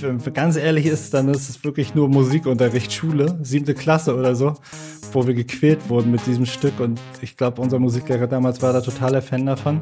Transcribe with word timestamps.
Wenn 0.00 0.20
ganz 0.32 0.56
ehrlich 0.56 0.86
ist, 0.86 1.14
dann 1.14 1.28
ist 1.28 1.48
es 1.48 1.62
wirklich 1.62 1.94
nur 1.94 2.08
Musikunterricht, 2.08 2.92
Schule, 2.92 3.38
siebte 3.42 3.74
Klasse 3.74 4.16
oder 4.16 4.34
so, 4.34 4.54
wo 5.12 5.26
wir 5.26 5.34
gequält 5.34 5.88
wurden 5.88 6.10
mit 6.10 6.26
diesem 6.26 6.46
Stück. 6.46 6.80
Und 6.80 7.00
ich 7.20 7.36
glaube, 7.36 7.60
unser 7.60 7.78
Musiklehrer 7.78 8.26
damals 8.26 8.60
war 8.62 8.72
da 8.72 8.80
totaler 8.80 9.22
Fan 9.22 9.46
davon. 9.46 9.80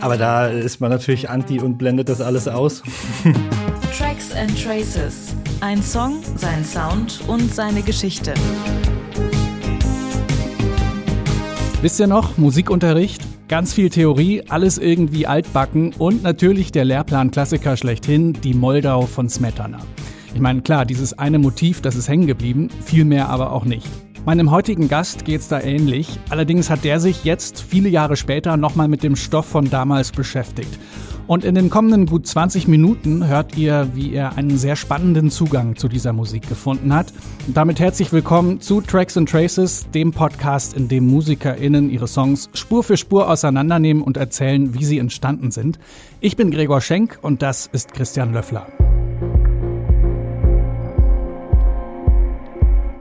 Aber 0.00 0.16
da 0.16 0.46
ist 0.46 0.80
man 0.80 0.90
natürlich 0.90 1.28
anti 1.28 1.60
und 1.60 1.76
blendet 1.76 2.08
das 2.08 2.20
alles 2.20 2.48
aus. 2.48 2.82
Tracks 3.98 4.32
and 4.32 4.62
Traces. 4.62 5.34
Ein 5.60 5.82
Song, 5.82 6.22
sein 6.36 6.64
Sound 6.64 7.20
und 7.26 7.52
seine 7.52 7.82
Geschichte. 7.82 8.34
Wisst 11.80 12.00
ihr 12.00 12.06
noch, 12.06 12.38
Musikunterricht? 12.38 13.37
Ganz 13.48 13.72
viel 13.72 13.88
Theorie, 13.88 14.42
alles 14.50 14.76
irgendwie 14.76 15.26
altbacken 15.26 15.94
und 15.96 16.22
natürlich 16.22 16.70
der 16.70 16.84
Lehrplan-Klassiker 16.84 17.78
schlechthin, 17.78 18.34
die 18.34 18.52
Moldau 18.52 19.06
von 19.06 19.30
Smetana. 19.30 19.78
Ich 20.34 20.40
meine, 20.40 20.60
klar, 20.60 20.84
dieses 20.84 21.18
eine 21.18 21.38
Motiv, 21.38 21.80
das 21.80 21.96
ist 21.96 22.10
hängen 22.10 22.26
geblieben, 22.26 22.68
viel 22.84 23.06
mehr 23.06 23.30
aber 23.30 23.52
auch 23.52 23.64
nicht. 23.64 23.88
Meinem 24.26 24.50
heutigen 24.50 24.88
Gast 24.88 25.24
geht's 25.24 25.48
da 25.48 25.60
ähnlich. 25.62 26.20
Allerdings 26.28 26.68
hat 26.68 26.84
der 26.84 27.00
sich 27.00 27.24
jetzt, 27.24 27.62
viele 27.62 27.88
Jahre 27.88 28.16
später, 28.16 28.58
nochmal 28.58 28.88
mit 28.88 29.02
dem 29.02 29.16
Stoff 29.16 29.46
von 29.46 29.70
damals 29.70 30.12
beschäftigt. 30.12 30.78
Und 31.28 31.44
in 31.44 31.54
den 31.54 31.68
kommenden 31.68 32.06
gut 32.06 32.26
20 32.26 32.68
Minuten 32.68 33.28
hört 33.28 33.56
ihr, 33.58 33.90
wie 33.92 34.14
er 34.14 34.38
einen 34.38 34.56
sehr 34.56 34.76
spannenden 34.76 35.30
Zugang 35.30 35.76
zu 35.76 35.86
dieser 35.86 36.14
Musik 36.14 36.48
gefunden 36.48 36.94
hat. 36.94 37.12
Und 37.46 37.54
damit 37.54 37.78
herzlich 37.80 38.14
willkommen 38.14 38.62
zu 38.62 38.80
Tracks 38.80 39.14
and 39.18 39.28
Traces, 39.28 39.86
dem 39.90 40.10
Podcast, 40.10 40.74
in 40.74 40.88
dem 40.88 41.06
MusikerInnen 41.06 41.90
ihre 41.90 42.08
Songs 42.08 42.48
Spur 42.54 42.82
für 42.82 42.96
Spur 42.96 43.30
auseinandernehmen 43.30 44.02
und 44.02 44.16
erzählen, 44.16 44.72
wie 44.72 44.84
sie 44.86 44.98
entstanden 44.98 45.50
sind. 45.50 45.78
Ich 46.20 46.34
bin 46.34 46.50
Gregor 46.50 46.80
Schenk 46.80 47.18
und 47.20 47.42
das 47.42 47.68
ist 47.70 47.92
Christian 47.92 48.32
Löffler. 48.32 48.87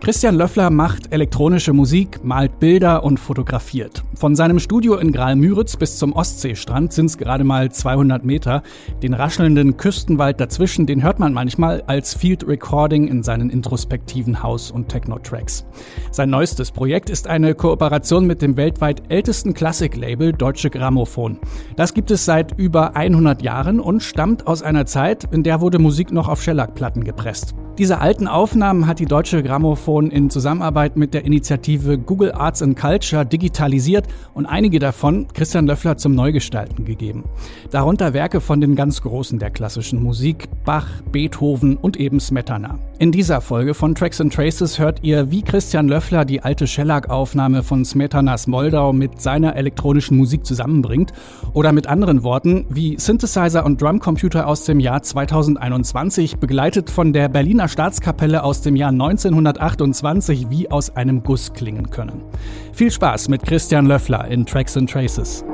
Christian 0.08 0.36
Löffler 0.36 0.70
macht 0.70 1.12
elektronische 1.12 1.74
Musik, 1.74 2.24
malt 2.24 2.62
Bilder 2.62 3.04
und 3.04 3.20
fotografiert. 3.20 4.04
Von 4.16 4.38
seinem 4.38 4.58
Studio 4.58 4.96
in 4.96 5.12
Graal-Müritz 5.12 5.76
bis 5.76 5.98
zum 5.98 6.14
Ostseestrand 6.14 6.94
sind 6.94 7.08
es 7.08 7.18
gerade 7.18 7.44
mal 7.44 7.70
200 7.70 8.24
Meter. 8.24 8.64
Den 9.04 9.14
raschelnden 9.14 9.76
Küstenwald 9.76 10.40
dazwischen, 10.40 10.86
den 10.86 11.04
hört 11.04 11.20
man 11.20 11.34
manchmal 11.34 11.84
als 11.88 12.14
Field 12.14 12.48
Recording 12.48 13.10
in 13.10 13.22
seinen 13.22 13.50
introspektiven 13.50 14.42
House- 14.42 14.72
und 14.72 14.88
Techno-Tracks. 14.88 15.66
Sein 16.12 16.30
neuestes 16.30 16.72
Projekt 16.72 17.10
ist 17.10 17.28
eine 17.28 17.54
Kooperation 17.54 18.26
mit 18.26 18.42
dem 18.42 18.56
weltweit 18.56 19.04
ältesten 19.10 19.54
Klassiklabel 19.54 20.32
Deutsche 20.32 20.70
Grammophon. 20.70 21.38
Das 21.76 21.94
gibt 21.94 22.12
es 22.12 22.24
seit 22.24 22.58
über 22.58 22.96
100 22.96 23.42
Jahren 23.42 23.82
und 23.82 24.02
stammt 24.02 24.48
aus 24.48 24.64
einer 24.64 24.86
Zeit, 24.86 25.26
in 25.34 25.44
der 25.44 25.60
wurde 25.60 25.80
Musik 25.80 26.14
noch 26.14 26.30
auf 26.30 26.42
Schellackplatten 26.42 27.04
gepresst. 27.04 27.56
Diese 27.78 28.00
alten 28.00 28.28
Aufnahmen 28.28 28.88
hat 28.88 28.98
die 28.98 29.06
Deutsche 29.06 29.44
Grammophon 29.44 29.97
in 30.06 30.30
Zusammenarbeit 30.30 30.96
mit 30.96 31.16
der 31.16 31.26
Initiative 31.26 31.98
Google 31.98 32.32
Arts 32.32 32.62
and 32.62 32.78
Culture 32.78 33.26
digitalisiert 33.26 34.06
und 34.36 34.46
einige 34.46 34.78
davon 34.78 35.28
Christian 35.34 35.66
Löffler 35.66 35.98
zum 35.98 36.14
Neugestalten 36.14 36.86
gegeben. 36.86 37.24
Darunter 37.72 38.14
Werke 38.14 38.40
von 38.40 38.62
den 38.62 38.76
ganz 38.76 39.02
Großen 39.02 39.40
der 39.40 39.50
klassischen 39.50 40.02
Musik, 40.02 40.48
Bach, 40.64 40.88
Beethoven 41.12 41.76
und 41.76 41.98
eben 41.98 42.20
Smetana. 42.20 42.78
In 43.00 43.12
dieser 43.12 43.42
Folge 43.42 43.76
von 43.76 43.94
Tracks 43.94 44.20
and 44.20 44.34
Traces 44.34 44.80
hört 44.80 45.04
ihr, 45.04 45.30
wie 45.30 45.44
Christian 45.44 45.88
Löffler 45.88 46.26
die 46.26 46.42
alte 46.42 46.66
Shellac-Aufnahme 46.66 47.62
von 47.62 47.86
Smetanas 47.86 48.48
Moldau 48.48 48.92
mit 48.92 49.22
seiner 49.22 49.56
elektronischen 49.56 50.18
Musik 50.18 50.48
zusammenbringt 50.48 51.14
oder 51.54 51.74
mit 51.74 51.86
anderen 51.86 52.24
Worten, 52.24 52.66
wie 52.70 52.98
Synthesizer 52.98 53.64
und 53.66 53.80
Drumcomputer 53.80 54.48
aus 54.48 54.66
dem 54.66 54.80
Jahr 54.80 55.04
2021 55.04 56.38
begleitet 56.38 56.90
von 56.90 57.14
der 57.14 57.30
Berliner 57.30 57.68
Staatskapelle 57.68 58.42
aus 58.42 58.62
dem 58.62 58.76
Jahr 58.76 58.90
1928 58.90 60.50
wie 60.50 60.72
aus 60.72 60.96
einem 60.96 61.22
Guss 61.22 61.54
klingen 61.54 61.92
können. 61.92 62.24
Viel 62.74 62.90
Spaß 62.90 63.30
mit 63.30 63.44
Christian 63.44 63.86
Löffler 63.86 64.28
in 64.28 64.44
Tracks 64.44 64.76
and 64.76 64.90
Traces. 64.90 65.46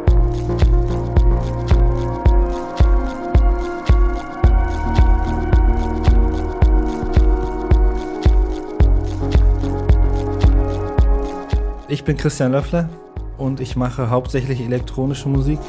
Ich 11.93 12.03
bin 12.03 12.17
Christian 12.17 12.53
Löffler 12.53 12.89
und 13.37 13.59
ich 13.59 13.75
mache 13.75 14.09
hauptsächlich 14.09 14.61
elektronische 14.61 15.29
Musik. 15.29 15.59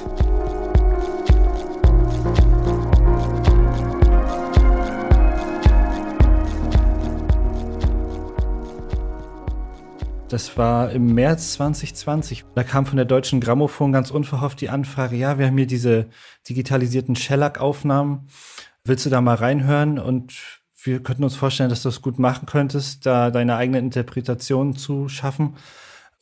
Das 10.30 10.56
war 10.56 10.92
im 10.92 11.14
März 11.14 11.52
2020. 11.52 12.46
Da 12.54 12.64
kam 12.64 12.86
von 12.86 12.96
der 12.96 13.04
Deutschen 13.04 13.40
Grammophon 13.40 13.92
ganz 13.92 14.10
unverhofft 14.10 14.62
die 14.62 14.70
Anfrage, 14.70 15.16
ja, 15.16 15.38
wir 15.38 15.48
haben 15.48 15.58
hier 15.58 15.66
diese 15.66 16.06
digitalisierten 16.48 17.16
Shellac-Aufnahmen. 17.16 18.28
Willst 18.84 19.04
du 19.04 19.10
da 19.10 19.20
mal 19.20 19.34
reinhören? 19.34 19.98
Und 19.98 20.32
wir 20.82 21.02
könnten 21.02 21.24
uns 21.24 21.36
vorstellen, 21.36 21.68
dass 21.68 21.82
du 21.82 21.90
es 21.90 22.00
gut 22.00 22.18
machen 22.18 22.46
könntest, 22.46 23.04
da 23.04 23.30
deine 23.30 23.56
eigene 23.56 23.78
Interpretation 23.78 24.74
zu 24.74 25.10
schaffen. 25.10 25.56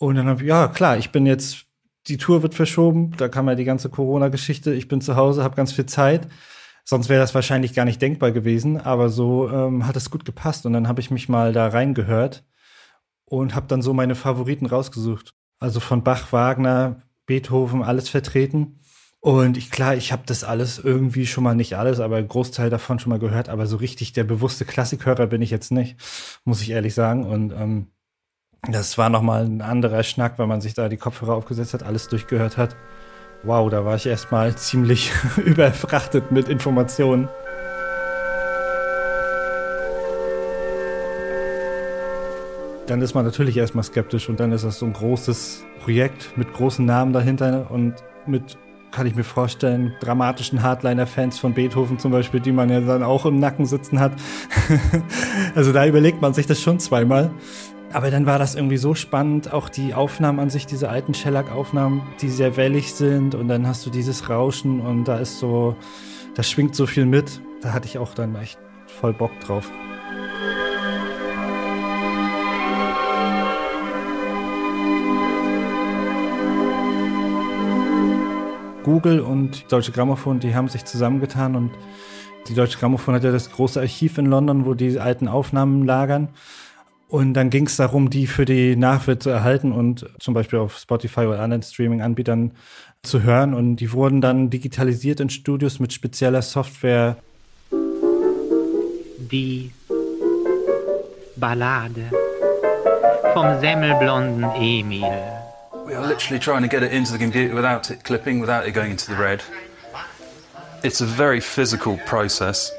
Und 0.02 0.16
dann 0.16 0.26
habe 0.26 0.42
ich, 0.42 0.48
ja, 0.48 0.66
klar, 0.66 0.98
ich 0.98 1.12
bin 1.12 1.26
jetzt, 1.26 1.64
die 2.08 2.16
Tour 2.16 2.42
wird 2.42 2.56
verschoben, 2.56 3.12
da 3.18 3.28
kam 3.28 3.48
ja 3.48 3.54
die 3.54 3.62
ganze 3.62 3.88
Corona-Geschichte, 3.88 4.74
ich 4.74 4.88
bin 4.88 5.00
zu 5.00 5.14
Hause, 5.14 5.44
habe 5.44 5.54
ganz 5.54 5.70
viel 5.70 5.86
Zeit. 5.86 6.26
Sonst 6.84 7.08
wäre 7.08 7.20
das 7.20 7.36
wahrscheinlich 7.36 7.72
gar 7.72 7.84
nicht 7.84 8.02
denkbar 8.02 8.32
gewesen, 8.32 8.80
aber 8.80 9.10
so 9.10 9.48
ähm, 9.48 9.86
hat 9.86 9.94
es 9.94 10.10
gut 10.10 10.24
gepasst. 10.24 10.66
Und 10.66 10.72
dann 10.72 10.88
habe 10.88 11.00
ich 11.00 11.12
mich 11.12 11.28
mal 11.28 11.52
da 11.52 11.68
reingehört 11.68 12.42
und 13.26 13.54
habe 13.54 13.68
dann 13.68 13.80
so 13.80 13.92
meine 13.92 14.16
Favoriten 14.16 14.66
rausgesucht. 14.66 15.34
Also 15.60 15.78
von 15.78 16.02
Bach, 16.02 16.32
Wagner, 16.32 17.02
Beethoven, 17.26 17.84
alles 17.84 18.08
vertreten. 18.08 18.80
Und 19.20 19.56
ich 19.56 19.70
klar, 19.70 19.94
ich 19.94 20.10
habe 20.10 20.24
das 20.26 20.42
alles 20.42 20.80
irgendwie 20.80 21.26
schon 21.26 21.44
mal 21.44 21.54
nicht 21.54 21.76
alles, 21.76 22.00
aber 22.00 22.20
Großteil 22.20 22.70
davon 22.70 22.98
schon 22.98 23.10
mal 23.10 23.20
gehört. 23.20 23.48
Aber 23.48 23.68
so 23.68 23.76
richtig 23.76 24.12
der 24.12 24.24
bewusste 24.24 24.64
Klassikhörer 24.64 25.28
bin 25.28 25.42
ich 25.42 25.50
jetzt 25.50 25.70
nicht, 25.70 25.96
muss 26.44 26.60
ich 26.60 26.70
ehrlich 26.70 26.94
sagen. 26.94 27.24
Und 27.24 27.52
ähm, 27.52 27.86
das 28.68 28.96
war 28.96 29.08
noch 29.08 29.22
mal 29.22 29.44
ein 29.44 29.60
anderer 29.60 30.04
Schnack, 30.04 30.38
wenn 30.38 30.48
man 30.48 30.60
sich 30.60 30.74
da 30.74 30.88
die 30.88 30.96
Kopfhörer 30.96 31.34
aufgesetzt 31.34 31.74
hat, 31.74 31.82
alles 31.82 32.06
durchgehört 32.06 32.56
hat. 32.56 32.76
Wow, 33.42 33.68
da 33.68 33.84
war 33.84 33.96
ich 33.96 34.06
erstmal 34.06 34.54
ziemlich 34.56 35.12
überfrachtet 35.44 36.30
mit 36.30 36.48
Informationen. 36.48 37.28
dann 42.86 43.00
ist 43.00 43.14
man 43.14 43.24
natürlich 43.24 43.56
erstmal 43.56 43.84
skeptisch 43.84 44.28
und 44.28 44.38
dann 44.38 44.52
ist 44.52 44.64
das 44.64 44.80
so 44.80 44.84
ein 44.84 44.92
großes 44.92 45.64
Projekt 45.82 46.36
mit 46.36 46.52
großen 46.52 46.84
Namen 46.84 47.14
dahinter 47.14 47.70
und 47.70 47.94
mit, 48.26 48.58
kann 48.90 49.06
ich 49.06 49.14
mir 49.14 49.24
vorstellen, 49.24 49.94
dramatischen 50.00 50.62
Hardliner-Fans 50.62 51.38
von 51.38 51.54
Beethoven 51.54 51.98
zum 51.98 52.12
Beispiel, 52.12 52.40
die 52.40 52.52
man 52.52 52.68
ja 52.68 52.80
dann 52.80 53.02
auch 53.02 53.24
im 53.24 53.38
Nacken 53.38 53.64
sitzen 53.64 53.98
hat. 53.98 54.12
also 55.54 55.72
da 55.72 55.86
überlegt 55.86 56.20
man 56.20 56.34
sich 56.34 56.46
das 56.46 56.60
schon 56.60 56.80
zweimal. 56.80 57.30
Aber 57.92 58.10
dann 58.10 58.24
war 58.24 58.38
das 58.38 58.54
irgendwie 58.54 58.78
so 58.78 58.94
spannend, 58.94 59.52
auch 59.52 59.68
die 59.68 59.92
Aufnahmen 59.92 60.40
an 60.40 60.48
sich, 60.48 60.64
diese 60.64 60.88
alten 60.88 61.12
Shellac-Aufnahmen, 61.12 62.02
die 62.22 62.30
sehr 62.30 62.56
wellig 62.56 62.94
sind 62.94 63.34
und 63.34 63.48
dann 63.48 63.66
hast 63.66 63.84
du 63.84 63.90
dieses 63.90 64.30
Rauschen 64.30 64.80
und 64.80 65.04
da 65.04 65.18
ist 65.18 65.38
so, 65.38 65.76
da 66.34 66.42
schwingt 66.42 66.74
so 66.74 66.86
viel 66.86 67.04
mit. 67.04 67.42
Da 67.60 67.74
hatte 67.74 67.86
ich 67.86 67.98
auch 67.98 68.14
dann 68.14 68.34
echt 68.36 68.58
voll 68.86 69.12
Bock 69.12 69.30
drauf. 69.40 69.70
Google 78.84 79.20
und 79.20 79.70
Deutsche 79.70 79.92
Grammophon, 79.92 80.40
die 80.40 80.54
haben 80.54 80.68
sich 80.68 80.86
zusammengetan 80.86 81.56
und 81.56 81.70
die 82.48 82.54
Deutsche 82.54 82.78
Grammophon 82.78 83.14
hat 83.14 83.22
ja 83.22 83.30
das 83.30 83.52
große 83.52 83.78
Archiv 83.78 84.16
in 84.16 84.26
London, 84.26 84.64
wo 84.64 84.72
die 84.72 84.98
alten 84.98 85.28
Aufnahmen 85.28 85.84
lagern. 85.84 86.28
Und 87.12 87.34
dann 87.34 87.50
ging 87.50 87.66
es 87.66 87.76
darum, 87.76 88.08
die 88.08 88.26
für 88.26 88.46
die 88.46 88.74
Nachwelt 88.74 89.22
zu 89.22 89.28
erhalten 89.28 89.70
und 89.70 90.06
zum 90.18 90.32
Beispiel 90.32 90.58
auf 90.58 90.78
Spotify 90.78 91.26
oder 91.26 91.40
anderen 91.40 91.62
Streaming-Anbietern 91.62 92.52
zu 93.02 93.22
hören. 93.22 93.52
Und 93.52 93.76
die 93.76 93.92
wurden 93.92 94.22
dann 94.22 94.48
digitalisiert 94.48 95.20
in 95.20 95.28
Studios 95.28 95.78
mit 95.78 95.92
spezieller 95.92 96.40
Software. 96.40 97.18
Die 99.30 99.72
Ballade 101.36 102.10
vom 103.34 103.60
semmelblonden 103.60 104.44
Emil. 104.54 105.02
We 105.84 105.94
are 105.94 106.08
literally 106.08 106.40
trying 106.40 106.62
to 106.62 106.68
get 106.68 106.82
it 106.82 106.92
into 106.92 107.12
the 107.12 107.18
computer 107.18 107.54
without 107.54 107.90
it 107.90 108.04
clipping, 108.04 108.40
without 108.40 108.66
it 108.66 108.72
going 108.72 108.90
into 108.90 109.12
the 109.12 109.18
red. 109.20 109.42
It's 110.82 111.02
a 111.02 111.06
very 111.06 111.42
physical 111.42 111.98
process. 112.06 112.72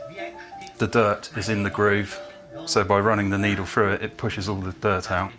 The 0.80 0.88
dirt 0.88 1.30
is 1.38 1.50
in 1.50 1.64
the 1.64 1.70
groove, 1.70 2.20
so 2.66 2.84
by 2.84 3.00
running 3.00 3.32
the 3.32 3.38
needle 3.38 3.66
through 3.66 3.94
it, 3.94 4.02
it 4.02 4.18
pushes 4.18 4.48
all 4.48 4.62
the 4.62 4.74
dirt 4.82 5.12
out. 5.12 5.32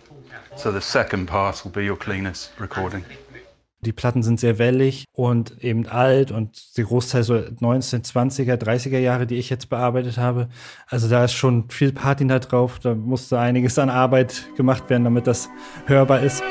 So 0.56 0.70
the 0.70 0.80
second 0.80 1.26
part 1.26 1.64
will 1.64 1.72
be 1.72 1.82
your 1.82 1.96
cleanest 1.96 2.52
recording. 2.58 3.04
Die 3.84 3.92
Platten 3.92 4.22
sind 4.22 4.40
sehr 4.40 4.58
wellig 4.58 5.04
und 5.12 5.62
eben 5.62 5.86
alt 5.86 6.30
und 6.30 6.78
der 6.78 6.84
Großteil 6.84 7.22
so 7.22 7.34
1920er, 7.34 8.54
30er 8.54 8.98
Jahre, 8.98 9.26
die 9.26 9.36
ich 9.36 9.50
jetzt 9.50 9.68
bearbeitet 9.68 10.16
habe. 10.16 10.48
Also 10.86 11.06
da 11.08 11.24
ist 11.24 11.34
schon 11.34 11.68
viel 11.68 11.92
Patina 11.92 12.38
drauf. 12.38 12.78
Da 12.78 12.94
musste 12.94 13.38
einiges 13.38 13.78
an 13.78 13.90
Arbeit 13.90 14.48
gemacht 14.56 14.88
werden, 14.88 15.04
damit 15.04 15.26
das 15.26 15.50
hörbar 15.86 16.22
ist. 16.22 16.42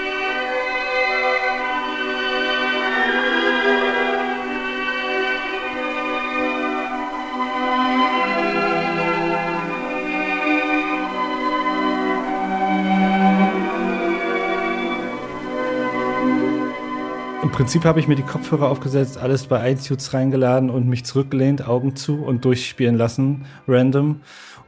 Prinzip 17.53 17.85
habe 17.85 17.99
ich 17.99 18.07
mir 18.07 18.15
die 18.15 18.23
Kopfhörer 18.23 18.67
aufgesetzt, 18.67 19.19
alles 19.19 19.45
bei 19.45 19.71
iTunes 19.71 20.11
reingeladen 20.11 20.71
und 20.71 20.87
mich 20.87 21.05
zurückgelehnt, 21.05 21.67
Augen 21.67 21.95
zu 21.95 22.15
und 22.15 22.43
durchspielen 22.45 22.97
lassen, 22.97 23.45
random. 23.67 24.21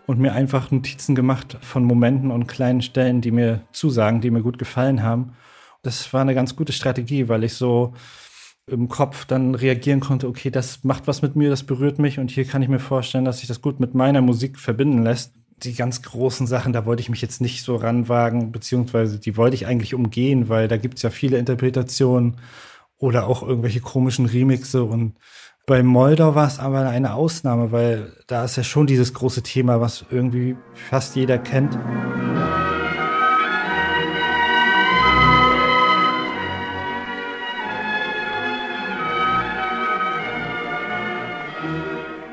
Und 0.05 0.19
mir 0.19 0.33
einfach 0.33 0.69
Notizen 0.69 1.15
gemacht 1.15 1.57
von 1.61 1.83
Momenten 1.83 2.29
und 2.29 2.45
kleinen 2.45 2.83
Stellen, 2.83 3.21
die 3.21 3.31
mir 3.31 3.61
zusagen, 3.71 4.21
die 4.21 4.29
mir 4.29 4.43
gut 4.43 4.59
gefallen 4.59 5.01
haben. 5.01 5.33
Das 5.81 6.13
war 6.13 6.21
eine 6.21 6.35
ganz 6.35 6.55
gute 6.55 6.73
Strategie, 6.73 7.27
weil 7.27 7.43
ich 7.43 7.55
so 7.55 7.95
im 8.67 8.87
Kopf 8.87 9.25
dann 9.25 9.55
reagieren 9.55 9.99
konnte, 9.99 10.27
okay, 10.27 10.51
das 10.51 10.83
macht 10.83 11.07
was 11.07 11.23
mit 11.23 11.35
mir, 11.35 11.49
das 11.49 11.63
berührt 11.63 11.97
mich 11.97 12.19
und 12.19 12.29
hier 12.29 12.45
kann 12.45 12.61
ich 12.61 12.69
mir 12.69 12.77
vorstellen, 12.77 13.25
dass 13.25 13.39
sich 13.39 13.47
das 13.47 13.61
gut 13.61 13.79
mit 13.79 13.95
meiner 13.95 14.21
Musik 14.21 14.59
verbinden 14.59 15.01
lässt. 15.01 15.33
Die 15.63 15.73
ganz 15.73 16.03
großen 16.03 16.45
Sachen, 16.45 16.71
da 16.71 16.85
wollte 16.85 17.01
ich 17.01 17.09
mich 17.09 17.21
jetzt 17.23 17.41
nicht 17.41 17.63
so 17.63 17.77
ranwagen, 17.77 18.51
beziehungsweise 18.51 19.19
die 19.19 19.37
wollte 19.37 19.55
ich 19.55 19.65
eigentlich 19.65 19.95
umgehen, 19.95 20.49
weil 20.49 20.67
da 20.67 20.77
gibt 20.77 20.97
es 20.97 21.01
ja 21.01 21.09
viele 21.09 21.39
Interpretationen 21.39 22.35
oder 22.97 23.27
auch 23.27 23.43
irgendwelche 23.43 23.81
komischen 23.81 24.25
Remixe 24.25 24.83
und 24.83 25.15
bei 25.67 25.81
Moldau 25.81 26.35
war 26.35 26.45
es 26.45 26.59
aber 26.59 26.87
eine 26.87 27.15
Ausnahme, 27.15 27.71
weil 27.71 28.13
da 28.27 28.45
ist 28.45 28.55
ja 28.55 28.63
schon 28.63 28.85
dieses 28.85 29.15
große 29.15 29.41
Thema, 29.41 29.81
was 29.81 30.05
irgendwie 30.11 30.55
fast 30.89 31.15
jeder 31.15 31.39
kennt. 31.39 31.75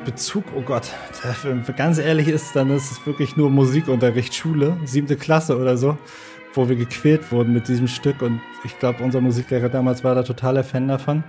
Bezug, 0.05 0.43
oh 0.55 0.61
Gott, 0.61 0.91
wenn 1.41 1.63
ganz 1.75 1.97
ehrlich 1.97 2.27
ist, 2.27 2.55
dann 2.55 2.69
ist 2.69 2.91
es 2.91 3.05
wirklich 3.07 3.35
nur 3.35 3.49
Musikunterricht, 3.49 4.35
Schule, 4.35 4.77
siebte 4.85 5.17
Klasse 5.17 5.57
oder 5.57 5.75
so 5.75 5.97
wo 6.53 6.69
wir 6.69 6.75
gequält 6.75 7.31
wurden 7.31 7.53
mit 7.53 7.67
diesem 7.67 7.87
Stück. 7.87 8.21
Und 8.21 8.41
ich 8.63 8.77
glaube, 8.79 9.03
unser 9.03 9.21
Musiklehrer 9.21 9.69
damals 9.69 10.03
war 10.03 10.15
da 10.15 10.23
totaler 10.23 10.63
Fan 10.63 10.87
davon. 10.87 11.23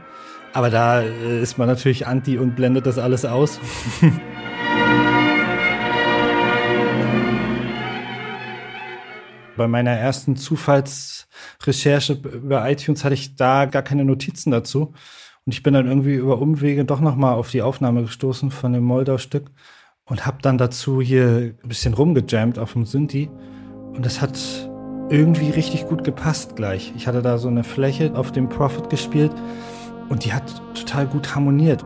Aber 0.53 0.71
da 0.71 1.03
äh, 1.03 1.43
ist 1.43 1.59
man 1.59 1.67
natürlich 1.69 2.07
anti 2.07 2.39
und 2.39 2.55
blendet 2.55 2.87
das 2.87 2.99
alles 2.99 3.25
aus. 3.25 3.59
Bei 9.57 9.69
meiner 9.69 9.93
ersten 9.93 10.37
Zufallsrecherche 10.37 12.15
über 12.15 12.69
iTunes 12.69 13.05
hatte 13.05 13.15
ich 13.15 13.37
da 13.37 13.67
gar 13.67 13.83
keine 13.83 14.05
Notizen 14.05 14.51
dazu. 14.51 14.95
Und 15.47 15.53
ich 15.53 15.63
bin 15.63 15.75
dann 15.75 15.87
irgendwie 15.87 16.15
über 16.15 16.41
Umwege 16.41 16.85
doch 16.85 17.01
nochmal 17.01 17.35
auf 17.35 17.51
die 17.51 17.63
Aufnahme 17.63 18.03
gestoßen 18.03 18.51
von 18.51 18.73
dem 18.73 18.85
Moldau-Stück 18.85 19.51
und 20.05 20.27
habe 20.27 20.39
dann 20.43 20.59
dazu 20.59 21.01
hier 21.01 21.55
ein 21.63 21.69
bisschen 21.69 21.95
rumgejammt 21.95 22.59
auf 22.59 22.73
dem 22.73 22.87
Synthi. 22.87 23.31
Und 23.93 24.05
das 24.05 24.21
hat 24.21 24.39
irgendwie 25.11 25.51
richtig 25.51 25.87
gut 25.87 26.05
gepasst 26.05 26.57
gleich. 26.57 26.93
Ich 26.97 27.07
hatte 27.07 27.23
da 27.23 27.39
so 27.39 27.49
eine 27.49 27.65
Fläche 27.65 28.13
auf 28.15 28.33
dem 28.33 28.49
Prophet 28.49 28.89
gespielt 28.91 29.33
und 30.09 30.25
die 30.25 30.33
hat 30.33 30.63
total 30.75 31.07
gut 31.07 31.35
harmoniert. 31.35 31.85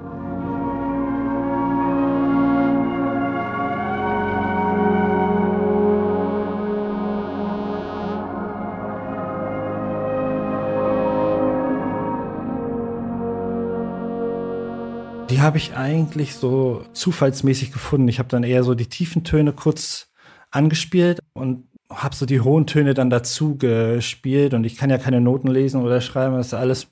Die 15.30 15.42
habe 15.42 15.58
ich 15.58 15.76
eigentlich 15.76 16.34
so 16.34 16.82
zufallsmäßig 16.94 17.70
gefunden. 17.70 18.08
Ich 18.08 18.18
habe 18.18 18.28
dann 18.28 18.44
eher 18.44 18.64
so 18.64 18.74
die 18.74 18.88
tiefen 18.88 19.24
Töne 19.24 19.52
kurz 19.52 20.08
angespielt 20.50 21.20
und 21.34 21.67
habe 21.90 22.14
so 22.14 22.26
die 22.26 22.40
hohen 22.40 22.66
Töne 22.66 22.94
dann 22.94 23.10
dazu 23.10 23.56
gespielt 23.56 24.54
und 24.54 24.64
ich 24.64 24.76
kann 24.76 24.90
ja 24.90 24.98
keine 24.98 25.20
Noten 25.20 25.48
lesen 25.48 25.82
oder 25.82 26.00
schreiben. 26.00 26.36
Das 26.36 26.54
alles 26.54 26.88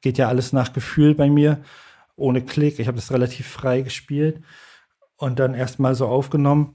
geht 0.00 0.18
ja 0.18 0.28
alles 0.28 0.52
nach 0.52 0.72
Gefühl 0.72 1.14
bei 1.14 1.30
mir, 1.30 1.60
ohne 2.16 2.42
Klick. 2.42 2.78
Ich 2.78 2.86
habe 2.86 2.96
das 2.96 3.10
relativ 3.10 3.48
frei 3.48 3.80
gespielt 3.80 4.40
und 5.16 5.38
dann 5.38 5.54
erstmal 5.54 5.94
so 5.94 6.06
aufgenommen. 6.06 6.74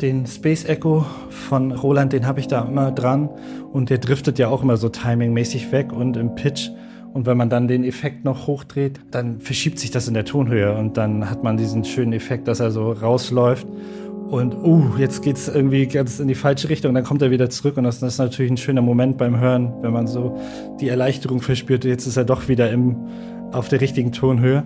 Den 0.00 0.26
Space 0.28 0.64
Echo 0.64 1.04
von 1.28 1.72
Roland, 1.72 2.12
den 2.12 2.24
habe 2.24 2.38
ich 2.38 2.46
da 2.46 2.62
immer 2.62 2.92
dran 2.92 3.28
und 3.72 3.90
der 3.90 3.98
driftet 3.98 4.38
ja 4.38 4.48
auch 4.48 4.62
immer 4.62 4.76
so 4.76 4.88
timingmäßig 4.88 5.72
weg 5.72 5.92
und 5.92 6.16
im 6.16 6.36
Pitch 6.36 6.70
und 7.12 7.26
wenn 7.26 7.36
man 7.36 7.50
dann 7.50 7.68
den 7.68 7.84
Effekt 7.84 8.24
noch 8.24 8.46
hochdreht, 8.46 9.00
dann 9.10 9.40
verschiebt 9.40 9.78
sich 9.78 9.90
das 9.90 10.08
in 10.08 10.14
der 10.14 10.24
Tonhöhe 10.24 10.76
und 10.76 10.96
dann 10.96 11.30
hat 11.30 11.42
man 11.42 11.56
diesen 11.56 11.84
schönen 11.84 12.12
Effekt, 12.12 12.48
dass 12.48 12.60
er 12.60 12.70
so 12.70 12.92
rausläuft. 12.92 13.66
Und 14.28 14.54
uh, 14.54 14.90
jetzt 14.98 15.22
geht's 15.22 15.48
irgendwie 15.48 15.86
ganz 15.86 16.20
in 16.20 16.28
die 16.28 16.34
falsche 16.34 16.68
Richtung, 16.68 16.92
dann 16.92 17.04
kommt 17.04 17.22
er 17.22 17.30
wieder 17.30 17.48
zurück 17.48 17.78
und 17.78 17.84
das, 17.84 18.02
ist 18.02 18.18
natürlich 18.18 18.50
ein 18.52 18.58
schöner 18.58 18.82
Moment 18.82 19.16
beim 19.16 19.40
Hören, 19.40 19.72
wenn 19.80 19.92
man 19.92 20.06
so 20.06 20.38
die 20.80 20.88
Erleichterung 20.88 21.40
verspürt, 21.40 21.86
jetzt 21.86 22.06
ist 22.06 22.18
er 22.18 22.24
doch 22.24 22.46
wieder 22.46 22.70
im, 22.70 22.96
auf 23.52 23.68
der 23.68 23.80
richtigen 23.80 24.12
Tonhöhe 24.12 24.64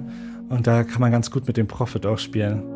und 0.49 0.67
da 0.67 0.83
kann 0.83 1.01
man 1.01 1.13
ganz 1.13 1.31
gut 1.31 1.47
mit 1.47 1.57
dem 1.57 1.69
Prophet 1.69 2.05
auch 2.07 2.19
spielen. 2.19 2.72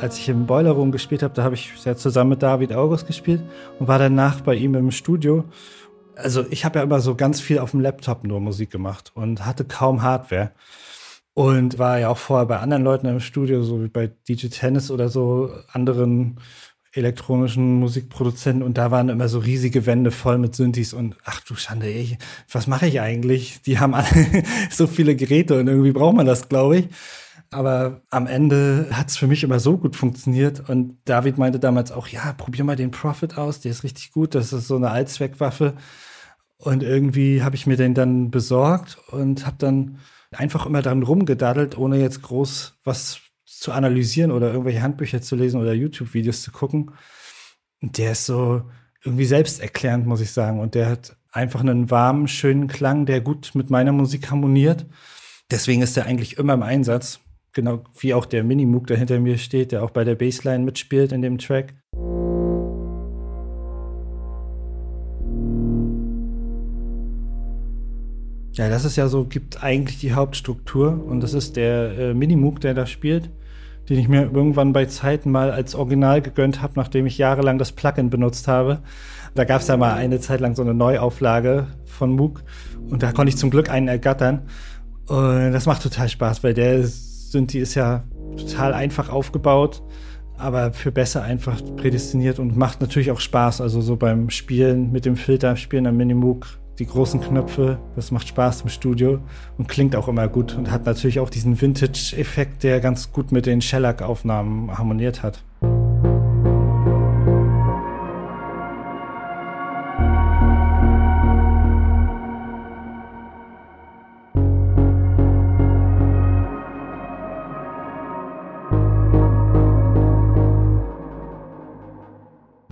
Als 0.00 0.18
ich 0.18 0.28
im 0.28 0.46
Boiler 0.46 0.72
Room 0.72 0.92
gespielt 0.92 1.22
habe, 1.22 1.34
da 1.34 1.44
habe 1.44 1.54
ich 1.54 1.72
ja 1.84 1.96
zusammen 1.96 2.30
mit 2.30 2.42
David 2.42 2.72
August 2.72 3.06
gespielt 3.06 3.42
und 3.78 3.88
war 3.88 3.98
danach 3.98 4.40
bei 4.40 4.54
ihm 4.54 4.74
im 4.74 4.90
Studio. 4.90 5.44
Also 6.16 6.44
ich 6.50 6.64
habe 6.64 6.78
ja 6.78 6.84
immer 6.84 7.00
so 7.00 7.14
ganz 7.14 7.40
viel 7.40 7.58
auf 7.58 7.72
dem 7.72 7.80
Laptop 7.80 8.24
nur 8.24 8.40
Musik 8.40 8.70
gemacht 8.70 9.12
und 9.14 9.44
hatte 9.46 9.64
kaum 9.64 10.02
Hardware. 10.02 10.52
Und 11.36 11.80
war 11.80 11.98
ja 11.98 12.10
auch 12.10 12.18
vorher 12.18 12.46
bei 12.46 12.60
anderen 12.60 12.84
Leuten 12.84 13.08
im 13.08 13.18
Studio, 13.18 13.64
so 13.64 13.82
wie 13.82 13.88
bei 13.88 14.12
DJ 14.28 14.46
Tennis 14.48 14.92
oder 14.92 15.08
so, 15.08 15.50
anderen 15.72 16.38
elektronischen 16.92 17.80
Musikproduzenten 17.80 18.62
und 18.62 18.78
da 18.78 18.92
waren 18.92 19.08
immer 19.08 19.28
so 19.28 19.40
riesige 19.40 19.84
Wände 19.84 20.12
voll 20.12 20.38
mit 20.38 20.54
Synthes 20.54 20.94
und 20.94 21.16
ach 21.24 21.40
du 21.40 21.56
Schande, 21.56 21.86
ey, 21.86 22.18
was 22.50 22.68
mache 22.68 22.86
ich 22.86 23.00
eigentlich? 23.00 23.62
Die 23.62 23.80
haben 23.80 23.94
alle 23.94 24.06
so 24.70 24.86
viele 24.86 25.16
Geräte 25.16 25.58
und 25.58 25.66
irgendwie 25.66 25.90
braucht 25.90 26.14
man 26.14 26.26
das, 26.26 26.48
glaube 26.48 26.78
ich. 26.78 26.88
Aber 27.54 28.02
am 28.10 28.26
Ende 28.26 28.88
hat 28.92 29.08
es 29.08 29.16
für 29.16 29.26
mich 29.26 29.44
immer 29.44 29.60
so 29.60 29.78
gut 29.78 29.96
funktioniert. 29.96 30.68
Und 30.68 30.98
David 31.04 31.38
meinte 31.38 31.58
damals 31.58 31.92
auch, 31.92 32.08
ja, 32.08 32.32
probier 32.32 32.64
mal 32.64 32.76
den 32.76 32.90
Profit 32.90 33.38
aus, 33.38 33.60
der 33.60 33.70
ist 33.70 33.84
richtig 33.84 34.12
gut. 34.12 34.34
Das 34.34 34.52
ist 34.52 34.66
so 34.66 34.76
eine 34.76 34.90
Allzweckwaffe. 34.90 35.74
Und 36.56 36.82
irgendwie 36.82 37.42
habe 37.42 37.56
ich 37.56 37.66
mir 37.66 37.76
den 37.76 37.94
dann 37.94 38.30
besorgt 38.30 38.98
und 39.08 39.46
habe 39.46 39.56
dann 39.58 39.98
einfach 40.30 40.66
immer 40.66 40.82
dran 40.82 41.02
rumgedaddelt, 41.02 41.78
ohne 41.78 41.98
jetzt 41.98 42.22
groß 42.22 42.80
was 42.84 43.20
zu 43.44 43.72
analysieren 43.72 44.32
oder 44.32 44.50
irgendwelche 44.50 44.82
Handbücher 44.82 45.22
zu 45.22 45.36
lesen 45.36 45.60
oder 45.60 45.72
YouTube-Videos 45.72 46.42
zu 46.42 46.52
gucken. 46.52 46.90
Und 47.80 47.98
der 47.98 48.12
ist 48.12 48.26
so 48.26 48.62
irgendwie 49.04 49.26
selbsterklärend, 49.26 50.06
muss 50.06 50.20
ich 50.20 50.32
sagen. 50.32 50.60
Und 50.60 50.74
der 50.74 50.88
hat 50.88 51.16
einfach 51.30 51.60
einen 51.60 51.90
warmen, 51.90 52.28
schönen 52.28 52.68
Klang, 52.68 53.06
der 53.06 53.20
gut 53.20 53.52
mit 53.54 53.70
meiner 53.70 53.92
Musik 53.92 54.30
harmoniert. 54.30 54.86
Deswegen 55.50 55.82
ist 55.82 55.96
er 55.96 56.06
eigentlich 56.06 56.38
immer 56.38 56.54
im 56.54 56.62
Einsatz. 56.62 57.20
Genau 57.54 57.84
wie 58.00 58.12
auch 58.14 58.26
der 58.26 58.42
Minimoog, 58.42 58.88
der 58.88 58.96
hinter 58.96 59.20
mir 59.20 59.38
steht, 59.38 59.70
der 59.70 59.84
auch 59.84 59.90
bei 59.90 60.02
der 60.02 60.16
Bassline 60.16 60.64
mitspielt 60.64 61.12
in 61.12 61.22
dem 61.22 61.38
Track. 61.38 61.74
Ja, 68.54 68.68
das 68.68 68.84
ist 68.84 68.96
ja 68.96 69.06
so, 69.06 69.24
gibt 69.24 69.62
eigentlich 69.62 70.00
die 70.00 70.14
Hauptstruktur 70.14 71.00
und 71.06 71.20
das 71.20 71.32
ist 71.32 71.54
der 71.54 71.96
äh, 71.96 72.14
Minimoog, 72.14 72.60
der 72.60 72.74
da 72.74 72.86
spielt, 72.86 73.30
den 73.88 74.00
ich 74.00 74.08
mir 74.08 74.22
irgendwann 74.22 74.72
bei 74.72 74.86
Zeiten 74.86 75.30
mal 75.30 75.52
als 75.52 75.76
Original 75.76 76.22
gegönnt 76.22 76.60
habe, 76.60 76.72
nachdem 76.74 77.06
ich 77.06 77.18
jahrelang 77.18 77.58
das 77.58 77.70
Plugin 77.70 78.10
benutzt 78.10 78.48
habe. 78.48 78.80
Da 79.36 79.44
gab 79.44 79.60
es 79.60 79.68
ja 79.68 79.76
mal 79.76 79.94
eine 79.94 80.18
Zeit 80.18 80.40
lang 80.40 80.56
so 80.56 80.62
eine 80.62 80.74
Neuauflage 80.74 81.68
von 81.84 82.12
Moog 82.16 82.42
und 82.90 83.04
da 83.04 83.12
konnte 83.12 83.30
ich 83.30 83.36
zum 83.36 83.50
Glück 83.50 83.70
einen 83.70 83.86
ergattern. 83.86 84.42
Und 85.06 85.52
das 85.52 85.66
macht 85.66 85.82
total 85.82 86.08
Spaß, 86.08 86.42
weil 86.42 86.54
der 86.54 86.76
ist 86.76 87.13
Synthi 87.34 87.58
ist 87.58 87.74
ja 87.74 88.04
total 88.36 88.72
einfach 88.72 89.08
aufgebaut. 89.10 89.82
aber 90.36 90.72
für 90.72 90.90
besser 90.90 91.22
einfach 91.22 91.60
prädestiniert 91.76 92.38
und 92.38 92.56
macht 92.56 92.80
natürlich 92.80 93.10
auch 93.10 93.20
Spaß. 93.20 93.60
Also 93.60 93.80
so 93.80 93.96
beim 93.96 94.30
Spielen 94.30 94.92
mit 94.92 95.04
dem 95.04 95.16
Filter, 95.16 95.56
Spielen 95.56 95.86
am 95.86 95.96
Minimoog, 95.96 96.46
die 96.78 96.86
großen 96.86 97.20
Knöpfe, 97.20 97.78
das 97.94 98.10
macht 98.10 98.26
Spaß 98.26 98.62
im 98.62 98.68
Studio 98.68 99.20
und 99.58 99.68
klingt 99.68 99.94
auch 99.94 100.08
immer 100.08 100.26
gut 100.26 100.56
und 100.56 100.72
hat 100.72 100.86
natürlich 100.86 101.20
auch 101.20 101.30
diesen 101.30 101.60
Vintage-Effekt, 101.60 102.64
der 102.64 102.80
ganz 102.80 103.12
gut 103.12 103.30
mit 103.30 103.46
den 103.46 103.60
Shellac-Aufnahmen 103.60 104.76
harmoniert 104.76 105.22
hat. 105.22 105.44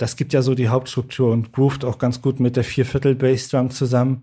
Das 0.03 0.17
gibt 0.17 0.33
ja 0.33 0.43
so 0.43 0.57
die 0.57 0.69
Hauptstruktur 0.69 1.31
und 1.31 1.53
groovt 1.53 1.85
auch 1.85 1.97
ganz 1.97 2.21
gut 2.21 2.41
mit 2.41 2.57
der 2.57 2.65
Vierviertel 2.65 3.15
Bassdrum 3.15 3.71
zusammen. 3.71 4.23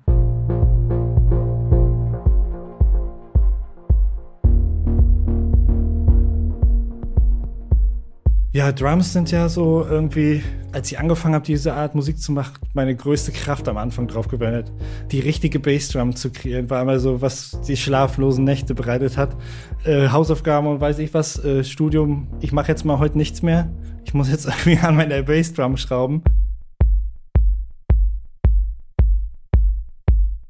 Ja, 8.51 8.74
Drums 8.74 9.13
sind 9.13 9.31
ja 9.31 9.48
so 9.48 9.86
irgendwie, 9.89 10.43
als 10.74 10.91
ich 10.91 11.00
angefangen 11.00 11.36
habe, 11.36 11.45
diese 11.45 11.74
Art 11.74 11.95
Musik 11.95 12.19
zu 12.19 12.33
machen, 12.33 12.55
meine 12.74 12.93
größte 12.93 13.31
Kraft 13.31 13.69
am 13.69 13.77
Anfang 13.77 14.07
drauf 14.07 14.27
gewendet. 14.27 14.74
Die 15.12 15.21
richtige 15.21 15.62
Bassdrum 15.62 16.13
zu 16.13 16.29
kreieren, 16.29 16.69
war 16.69 16.81
immer 16.81 17.00
so, 17.00 17.21
was 17.21 17.62
die 17.65 17.77
schlaflosen 17.77 18.43
Nächte 18.43 18.75
bereitet 18.75 19.15
hat. 19.15 19.38
Äh, 19.86 20.09
Hausaufgaben 20.09 20.67
und 20.67 20.81
weiß 20.81 21.00
ich 21.00 21.13
was, 21.13 21.41
äh, 21.45 21.63
Studium, 21.63 22.27
ich 22.41 22.51
mache 22.51 22.67
jetzt 22.67 22.83
mal 22.83 23.00
heute 23.00 23.17
nichts 23.17 23.41
mehr 23.41 23.71
ich 24.10 24.13
muss 24.16 24.28
jetzt 24.28 24.46
irgendwie 24.66 24.80
an 24.80 24.96
meiner 24.96 25.22
Bassdrum 25.22 25.78
schrauben. 25.78 26.24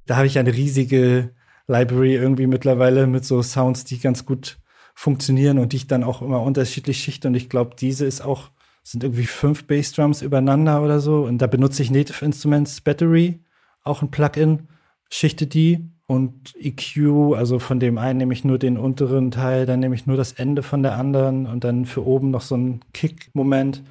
Da 0.05 0.15
habe 0.15 0.27
ich 0.27 0.39
eine 0.39 0.53
riesige 0.53 1.31
Library 1.67 2.15
irgendwie 2.15 2.47
mittlerweile 2.47 3.05
mit 3.05 3.25
so 3.25 3.43
Sounds, 3.43 3.83
die 3.83 3.99
ganz 3.99 4.25
gut 4.25 4.59
funktionieren 4.95 5.59
und 5.59 5.73
die 5.73 5.77
ich 5.77 5.87
dann 5.87 6.05
auch 6.05 6.21
immer 6.21 6.41
unterschiedlich 6.41 7.03
schichte. 7.03 7.27
Und 7.27 7.35
ich 7.35 7.49
glaube, 7.49 7.75
diese 7.77 8.05
ist 8.05 8.21
auch, 8.21 8.49
sind 8.81 9.03
irgendwie 9.03 9.25
fünf 9.25 9.67
Bassdrums 9.67 10.21
übereinander 10.21 10.81
oder 10.81 11.01
so. 11.01 11.25
Und 11.25 11.39
da 11.39 11.47
benutze 11.47 11.83
ich 11.83 11.91
Native 11.91 12.23
Instruments 12.23 12.79
Battery, 12.79 13.43
auch 13.83 14.01
ein 14.01 14.09
Plugin, 14.09 14.69
schichte 15.09 15.47
die 15.47 15.91
und 16.09 16.55
EQ, 16.59 17.35
also 17.35 17.59
von 17.59 17.79
dem 17.79 17.99
einen 17.99 18.17
nehme 18.17 18.33
ich 18.33 18.43
nur 18.43 18.57
den 18.57 18.79
unteren 18.79 19.29
Teil, 19.29 19.67
dann 19.67 19.79
nehme 19.79 19.93
ich 19.93 20.07
nur 20.07 20.17
das 20.17 20.31
Ende 20.31 20.63
von 20.63 20.81
der 20.81 20.97
anderen 20.97 21.45
und 21.45 21.63
dann 21.63 21.85
für 21.85 22.03
oben 22.03 22.31
noch 22.31 22.41
so 22.41 22.57
ein 22.57 22.79
Kick-Moment. 22.93 23.83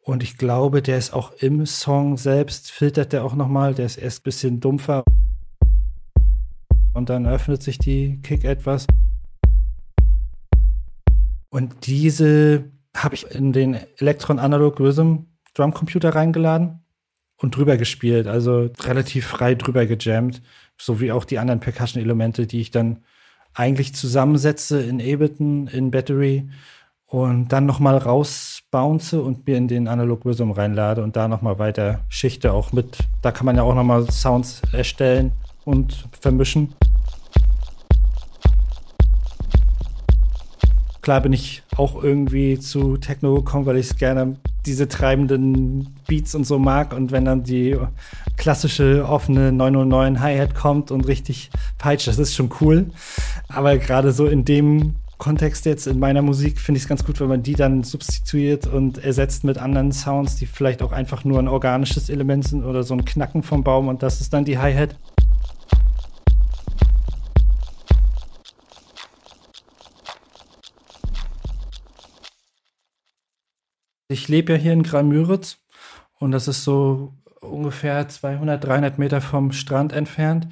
Und 0.00 0.22
ich 0.22 0.36
glaube, 0.36 0.82
der 0.82 0.98
ist 0.98 1.14
auch 1.14 1.32
im 1.38 1.64
Song 1.64 2.18
selbst, 2.18 2.70
filtert 2.70 3.14
der 3.14 3.24
auch 3.24 3.34
nochmal, 3.34 3.72
der 3.72 3.86
ist 3.86 3.96
erst 3.96 4.20
ein 4.20 4.24
bisschen 4.24 4.60
dumpfer. 4.60 5.04
Und 6.92 7.08
dann 7.08 7.24
öffnet 7.24 7.62
sich 7.62 7.78
die 7.78 8.20
Kick 8.20 8.44
etwas. 8.44 8.86
Und 11.48 11.86
diese 11.86 12.70
habe 12.94 13.14
ich 13.14 13.34
in 13.34 13.54
den 13.54 13.78
Electron 13.96 14.38
Analog 14.38 14.80
Rhythm 14.80 15.28
Drumcomputer 15.54 16.14
reingeladen 16.14 16.84
und 17.38 17.56
drüber 17.56 17.78
gespielt, 17.78 18.26
also 18.26 18.70
relativ 18.82 19.26
frei 19.26 19.54
drüber 19.54 19.86
gejammt 19.86 20.42
so 20.78 21.00
wie 21.00 21.12
auch 21.12 21.24
die 21.24 21.38
anderen 21.38 21.60
Percussion-Elemente, 21.60 22.46
die 22.46 22.60
ich 22.60 22.70
dann 22.70 23.04
eigentlich 23.54 23.94
zusammensetze 23.94 24.82
in 24.82 25.00
Ableton, 25.00 25.68
in 25.68 25.90
Battery 25.90 26.48
und 27.06 27.48
dann 27.52 27.66
nochmal 27.66 27.96
rausbounce 27.96 29.14
und 29.14 29.46
mir 29.46 29.56
in 29.56 29.68
den 29.68 29.86
Analog 29.86 30.24
Rhythm 30.24 30.50
reinlade 30.50 31.02
und 31.02 31.14
da 31.16 31.28
nochmal 31.28 31.58
weiter 31.58 32.00
schichte 32.08 32.52
auch 32.52 32.72
mit. 32.72 32.98
Da 33.22 33.30
kann 33.30 33.46
man 33.46 33.56
ja 33.56 33.62
auch 33.62 33.74
nochmal 33.74 34.10
Sounds 34.10 34.62
erstellen 34.72 35.32
und 35.64 36.08
vermischen. 36.20 36.74
Klar 41.02 41.20
bin 41.20 41.32
ich 41.32 41.62
auch 41.76 42.02
irgendwie 42.02 42.58
zu 42.58 42.96
Techno 42.96 43.34
gekommen, 43.34 43.66
weil 43.66 43.76
ich 43.76 43.90
es 43.90 43.96
gerne 43.96 44.36
diese 44.66 44.88
treibenden 44.88 45.94
Beats 46.06 46.34
und 46.34 46.46
so 46.46 46.58
mag 46.58 46.92
und 46.92 47.12
wenn 47.12 47.24
dann 47.24 47.44
die 47.44 47.76
klassische 48.36 49.06
offene 49.08 49.52
909 49.52 50.20
Hi-Hat 50.20 50.54
kommt 50.54 50.90
und 50.90 51.06
richtig 51.06 51.50
peitscht, 51.78 52.08
das 52.08 52.18
ist 52.18 52.34
schon 52.34 52.50
cool. 52.60 52.86
Aber 53.48 53.76
gerade 53.78 54.12
so 54.12 54.26
in 54.26 54.44
dem 54.44 54.96
Kontext 55.18 55.64
jetzt 55.64 55.86
in 55.86 55.98
meiner 55.98 56.22
Musik 56.22 56.58
finde 56.58 56.78
ich 56.78 56.84
es 56.84 56.88
ganz 56.88 57.04
gut, 57.04 57.20
wenn 57.20 57.28
man 57.28 57.42
die 57.42 57.54
dann 57.54 57.84
substituiert 57.84 58.66
und 58.66 58.98
ersetzt 58.98 59.44
mit 59.44 59.58
anderen 59.58 59.92
Sounds, 59.92 60.36
die 60.36 60.46
vielleicht 60.46 60.82
auch 60.82 60.92
einfach 60.92 61.24
nur 61.24 61.38
ein 61.38 61.48
organisches 61.48 62.08
Element 62.10 62.48
sind 62.48 62.64
oder 62.64 62.82
so 62.82 62.94
ein 62.94 63.04
Knacken 63.04 63.42
vom 63.42 63.62
Baum 63.62 63.88
und 63.88 64.02
das 64.02 64.20
ist 64.20 64.32
dann 64.32 64.44
die 64.44 64.58
Hi-Hat. 64.58 64.96
Ich 74.08 74.28
lebe 74.28 74.52
ja 74.52 74.58
hier 74.58 74.72
in 74.72 74.82
Graal-Müritz 74.82 75.58
und 76.18 76.32
das 76.32 76.48
ist 76.48 76.64
so 76.64 77.14
ungefähr 77.40 78.08
200, 78.08 78.62
300 78.62 78.98
Meter 78.98 79.20
vom 79.20 79.52
Strand 79.52 79.92
entfernt. 79.92 80.48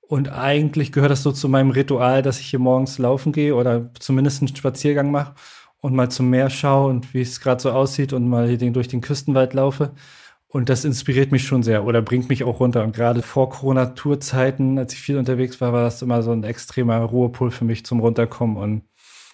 Und 0.00 0.28
eigentlich 0.30 0.90
gehört 0.90 1.12
das 1.12 1.22
so 1.22 1.30
zu 1.30 1.48
meinem 1.48 1.70
Ritual, 1.70 2.22
dass 2.22 2.40
ich 2.40 2.46
hier 2.46 2.58
morgens 2.58 2.98
laufen 2.98 3.32
gehe 3.32 3.54
oder 3.54 3.94
zumindest 3.94 4.42
einen 4.42 4.56
Spaziergang 4.56 5.12
mache 5.12 5.34
und 5.80 5.94
mal 5.94 6.10
zum 6.10 6.30
Meer 6.30 6.50
schaue 6.50 6.90
und 6.90 7.14
wie 7.14 7.20
es 7.20 7.40
gerade 7.40 7.62
so 7.62 7.70
aussieht 7.70 8.12
und 8.12 8.28
mal 8.28 8.48
hier 8.48 8.72
durch 8.72 8.88
den 8.88 9.00
Küstenwald 9.00 9.54
laufe. 9.54 9.92
Und 10.48 10.68
das 10.68 10.84
inspiriert 10.84 11.30
mich 11.30 11.44
schon 11.46 11.62
sehr 11.62 11.84
oder 11.84 12.02
bringt 12.02 12.28
mich 12.28 12.42
auch 12.42 12.58
runter. 12.58 12.82
Und 12.82 12.94
gerade 12.94 13.22
vor 13.22 13.50
Corona-Tourzeiten, 13.50 14.78
als 14.78 14.94
ich 14.94 15.00
viel 15.00 15.16
unterwegs 15.16 15.60
war, 15.60 15.72
war 15.72 15.84
das 15.84 16.02
immer 16.02 16.22
so 16.22 16.32
ein 16.32 16.42
extremer 16.42 16.98
Ruhepol 16.98 17.52
für 17.52 17.64
mich 17.64 17.86
zum 17.86 18.00
Runterkommen. 18.00 18.56
Und 18.56 18.82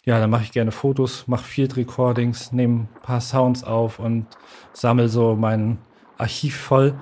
ja, 0.07 0.21
dann 0.21 0.31
mache 0.31 0.45
ich 0.45 0.53
gerne 0.53 0.71
Fotos, 0.71 1.27
mache 1.27 1.45
Field 1.45 1.77
Recordings, 1.77 2.53
nehme 2.53 2.83
ein 2.83 2.89
paar 3.03 3.21
Sounds 3.21 3.65
auf 3.65 3.99
und 3.99 4.27
sammle 4.73 5.09
so 5.09 5.35
mein 5.35 5.79
Archiv 6.17 6.57
voll. 6.57 6.95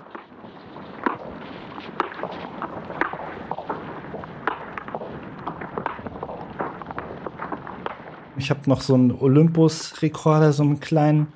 Ich 8.38 8.50
habe 8.50 8.60
noch 8.66 8.80
so 8.80 8.94
einen 8.94 9.12
Olympus-Rekorder, 9.12 10.54
so 10.54 10.62
einen 10.62 10.80
kleinen, 10.80 11.28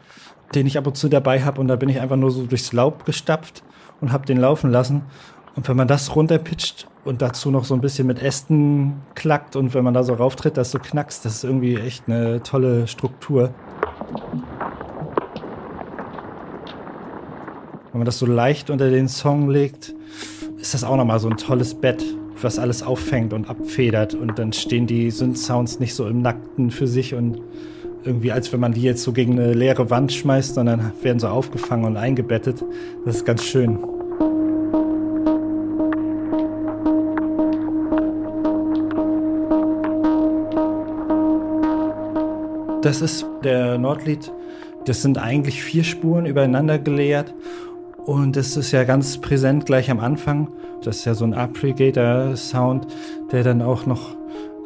den 0.55 0.67
ich 0.67 0.79
ab 0.79 0.87
und 0.87 0.97
zu 0.97 1.11
dabei 1.11 1.45
habe 1.45 1.61
und 1.61 1.69
da 1.69 1.77
bin 1.77 1.91
ich 1.91 2.01
einfach 2.01 2.17
nur 2.17 2.31
so 2.31 2.47
durchs 2.47 2.73
Laub 2.73 3.05
gestapft 3.05 3.63
und 4.01 4.11
habe 4.11 4.25
den 4.25 4.39
laufen 4.39 4.71
lassen. 4.71 5.03
Und 5.55 5.69
wenn 5.69 5.77
man 5.77 5.87
das 5.87 6.17
runterpitcht 6.17 6.89
und 7.09 7.23
dazu 7.23 7.51
noch 7.51 7.65
so 7.65 7.75
ein 7.75 7.81
bisschen 7.81 8.07
mit 8.07 8.23
Ästen 8.23 9.01
klackt 9.15 9.57
und 9.57 9.73
wenn 9.73 9.83
man 9.83 9.95
da 9.95 10.05
so 10.05 10.13
rauftritt, 10.13 10.59
das 10.59 10.71
so 10.71 10.79
knackst, 10.79 11.25
das 11.25 11.37
ist 11.37 11.45
irgendwie 11.45 11.77
echt 11.77 12.05
eine 12.07 12.43
tolle 12.43 12.87
Struktur. 12.87 13.55
Wenn 17.91 18.01
man 18.01 18.05
das 18.05 18.19
so 18.19 18.27
leicht 18.27 18.69
unter 18.69 18.91
den 18.91 19.09
Song 19.09 19.49
legt, 19.49 19.95
ist 20.59 20.75
das 20.75 20.85
auch 20.85 20.97
nochmal 20.97 21.19
so 21.19 21.31
ein 21.31 21.39
tolles 21.39 21.75
Bett, 21.75 22.05
was 22.43 22.59
alles 22.59 22.83
auffängt 22.83 23.33
und 23.33 23.49
abfedert 23.49 24.13
und 24.15 24.39
dann 24.39 24.53
stehen 24.53 24.87
die 24.87 25.11
Synth-Sounds 25.11 25.81
nicht 25.81 25.95
so 25.95 26.07
im 26.07 26.21
Nackten 26.21 26.71
für 26.71 26.87
sich 26.87 27.15
und 27.15 27.41
irgendwie 28.05 28.33
als 28.33 28.53
wenn 28.53 28.61
man 28.61 28.73
die 28.73 28.83
jetzt 28.83 29.03
so 29.03 29.13
gegen 29.13 29.41
eine 29.41 29.55
leere 29.55 29.89
Wand 29.89 30.13
schmeißt, 30.13 30.55
sondern 30.57 30.93
werden 31.03 31.19
so 31.19 31.29
aufgefangen 31.29 31.87
und 31.87 31.97
eingebettet. 31.97 32.63
Das 33.07 33.17
ist 33.17 33.25
ganz 33.25 33.45
schön. 33.45 33.98
Das 42.89 43.03
ist 43.03 43.27
der 43.45 43.77
Nordlied. 43.77 44.33
Das 44.87 45.03
sind 45.03 45.19
eigentlich 45.19 45.63
vier 45.63 45.85
Spuren 45.85 46.25
übereinander 46.25 46.79
geleert. 46.79 47.35
Und 48.07 48.35
das 48.35 48.57
ist 48.57 48.73
ja 48.73 48.85
ganz 48.85 49.19
präsent 49.19 49.67
gleich 49.67 49.91
am 49.91 50.01
Anfang. 50.01 50.49
Das 50.83 50.97
ist 50.97 51.05
ja 51.05 51.13
so 51.13 51.27
ein 51.27 51.35
Aggregator-Sound, 51.35 52.87
der 53.31 53.45
dann 53.45 53.61
auch 53.61 53.85
noch 53.85 54.17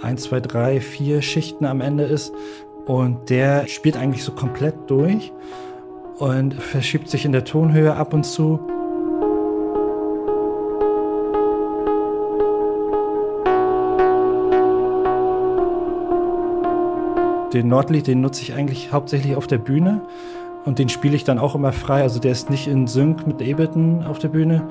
eins, 0.03 0.23
zwei, 0.23 0.39
drei, 0.39 0.81
vier 0.81 1.21
Schichten 1.21 1.65
am 1.65 1.81
Ende 1.81 2.05
ist. 2.05 2.33
Und 2.87 3.29
der 3.29 3.67
spielt 3.67 3.97
eigentlich 3.97 4.23
so 4.23 4.31
komplett 4.31 4.77
durch 4.87 5.33
und 6.19 6.55
verschiebt 6.55 7.09
sich 7.09 7.25
in 7.25 7.33
der 7.33 7.43
Tonhöhe 7.43 7.97
ab 7.97 8.15
und 8.15 8.23
zu. 8.23 8.61
Den 17.53 17.69
Nordlied, 17.69 18.07
den 18.07 18.21
nutze 18.21 18.43
ich 18.43 18.55
eigentlich 18.55 18.93
hauptsächlich 18.93 19.37
auf 19.37 19.47
der 19.47 19.59
Bühne 19.59 20.01
und 20.65 20.79
den 20.79 20.89
spiele 20.89 21.17
ich 21.17 21.25
dann 21.25 21.39
auch 21.39 21.55
immer 21.55 21.73
frei. 21.73 22.03
Also 22.03 22.21
der 22.21 22.33
ist 22.33 22.51
nicht 22.51 22.67
in 22.67 22.87
Sync 22.87 23.27
mit 23.27 23.43
Ableton 23.43 24.05
auf 24.05 24.19
der 24.19 24.29
Bühne 24.29 24.69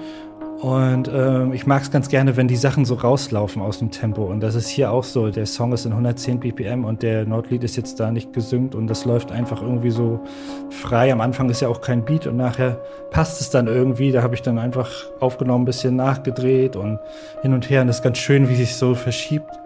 Und 0.61 1.09
ähm, 1.11 1.53
ich 1.53 1.65
mag 1.65 1.81
es 1.81 1.89
ganz 1.89 2.07
gerne, 2.07 2.38
wenn 2.38 2.47
die 2.47 2.55
Sachen 2.55 2.85
so 2.85 2.93
rauslaufen 2.93 3.63
aus 3.63 3.79
dem 3.79 3.89
Tempo. 3.89 4.25
Und 4.25 4.41
das 4.41 4.53
ist 4.53 4.67
hier 4.67 4.91
auch 4.91 5.03
so. 5.03 5.29
Der 5.31 5.47
Song 5.47 5.73
ist 5.73 5.85
in 5.85 5.91
110 5.91 6.39
BPM 6.39 6.85
und 6.85 7.01
der 7.01 7.25
Nordlied 7.25 7.63
ist 7.63 7.77
jetzt 7.77 8.00
da 8.00 8.11
nicht 8.11 8.31
gesynkt 8.31 8.75
und 8.75 8.85
das 8.85 9.05
läuft 9.05 9.31
einfach 9.31 9.63
irgendwie 9.63 9.89
so 9.89 10.19
frei. 10.69 11.11
Am 11.11 11.19
Anfang 11.19 11.50
ist 11.50 11.61
ja 11.61 11.67
auch 11.67 11.81
kein 11.81 12.05
Beat 12.05 12.27
und 12.27 12.38
nachher 12.38 12.79
passt 13.09 13.41
es 13.41 13.50
dann 13.50 13.65
irgendwie. 13.65 14.11
Da 14.11 14.21
habe 14.21 14.35
ich 14.35 14.43
dann 14.43 14.59
einfach 14.59 14.91
aufgenommen, 15.19 15.63
ein 15.63 15.65
bisschen 15.65 15.95
nachgedreht 15.95 16.75
und 16.75 17.00
hin 17.41 17.53
und 17.53 17.67
her. 17.69 17.81
Und 17.81 17.88
das 17.88 17.97
ist 17.97 18.03
ganz 18.03 18.19
schön, 18.19 18.47
wie 18.47 18.55
sich 18.55 18.75
so 18.75 18.93
verschiebt 18.93 19.60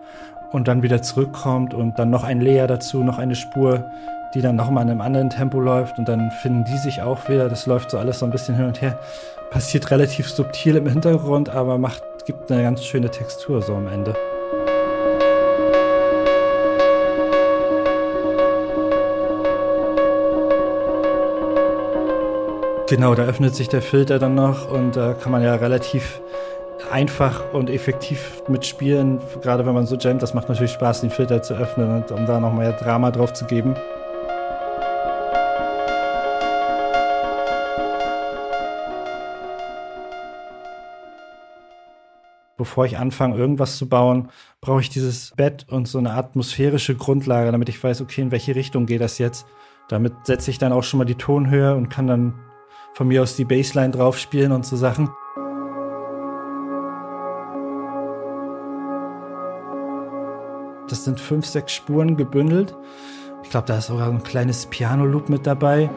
und 0.55 0.69
dann 0.69 0.83
wieder 0.83 1.01
zurückkommt 1.01 1.73
und 1.73 1.99
dann 1.99 2.09
noch 2.09 2.23
ein 2.23 2.39
Layer 2.39 2.65
dazu, 2.65 3.03
noch 3.03 3.17
eine 3.17 3.35
Spur, 3.35 3.91
die 4.33 4.41
dann 4.41 4.55
nochmal 4.55 4.85
in 4.85 4.91
einem 4.91 5.01
anderen 5.01 5.29
Tempo 5.29 5.59
läuft 5.59 5.99
und 5.99 6.07
dann 6.07 6.31
finden 6.31 6.63
die 6.63 6.77
sich 6.77 7.01
auch 7.01 7.27
wieder. 7.27 7.49
Das 7.49 7.65
läuft 7.65 7.91
so 7.91 7.97
alles 7.97 8.19
so 8.19 8.25
ein 8.25 8.31
bisschen 8.31 8.55
hin 8.55 8.65
und 8.65 8.81
her 8.81 8.97
passiert 9.51 9.91
relativ 9.91 10.29
subtil 10.29 10.77
im 10.77 10.87
Hintergrund, 10.87 11.49
aber 11.49 11.77
macht, 11.77 12.03
gibt 12.25 12.49
eine 12.51 12.63
ganz 12.63 12.85
schöne 12.85 13.11
Textur 13.11 13.61
so 13.61 13.75
am 13.75 13.87
Ende. 13.87 14.15
Genau, 22.87 23.13
da 23.13 23.23
öffnet 23.23 23.55
sich 23.55 23.67
der 23.67 23.81
Filter 23.81 24.19
dann 24.19 24.35
noch 24.35 24.71
und 24.71 24.95
da 24.95 25.15
kann 25.15 25.31
man 25.31 25.43
ja 25.43 25.55
relativ 25.55 26.21
einfach 26.95 27.53
und 27.53 27.69
effektiv 27.69 28.41
mitspielen, 28.47 29.19
gerade 29.41 29.65
wenn 29.65 29.73
man 29.73 29.85
so 29.85 29.97
jammt. 29.97 30.21
Das 30.21 30.33
macht 30.33 30.47
natürlich 30.47 30.71
Spaß, 30.71 31.01
den 31.01 31.09
Filter 31.09 31.41
zu 31.41 31.53
öffnen 31.53 31.91
und 31.91 32.09
um 32.11 32.25
da 32.25 32.39
nochmal 32.39 32.73
Drama 32.79 33.11
drauf 33.11 33.33
zu 33.33 33.45
geben. 33.45 33.75
bevor 42.57 42.85
ich 42.85 42.97
anfange, 42.97 43.35
irgendwas 43.35 43.77
zu 43.77 43.87
bauen, 43.87 44.29
brauche 44.59 44.79
ich 44.79 44.89
dieses 44.89 45.33
Bett 45.35 45.67
und 45.69 45.87
so 45.87 45.99
eine 45.99 46.13
atmosphärische 46.13 46.95
Grundlage, 46.95 47.51
damit 47.51 47.69
ich 47.69 47.83
weiß, 47.83 48.01
okay, 48.01 48.21
in 48.21 48.31
welche 48.31 48.55
Richtung 48.55 48.87
geht 48.87 49.01
das 49.01 49.19
jetzt. 49.19 49.45
Damit 49.87 50.13
setze 50.23 50.49
ich 50.49 50.57
dann 50.57 50.71
auch 50.71 50.81
schon 50.81 50.97
mal 50.97 51.05
die 51.05 51.15
Tonhöhe 51.15 51.75
und 51.75 51.89
kann 51.89 52.07
dann 52.07 52.33
von 52.93 53.07
mir 53.07 53.21
aus 53.21 53.35
die 53.35 53.45
Bassline 53.45 53.91
drauf 53.91 54.17
spielen 54.17 54.51
und 54.51 54.65
so 54.65 54.77
Sachen. 54.77 55.09
Das 60.89 61.03
sind 61.03 61.19
fünf, 61.19 61.45
sechs 61.45 61.73
Spuren 61.73 62.17
gebündelt. 62.17 62.75
Ich 63.43 63.49
glaube, 63.49 63.67
da 63.67 63.77
ist 63.77 63.87
sogar 63.87 64.09
ein 64.09 64.23
kleines 64.23 64.65
Piano-Loop 64.65 65.29
mit 65.29 65.45
dabei. 65.45 65.89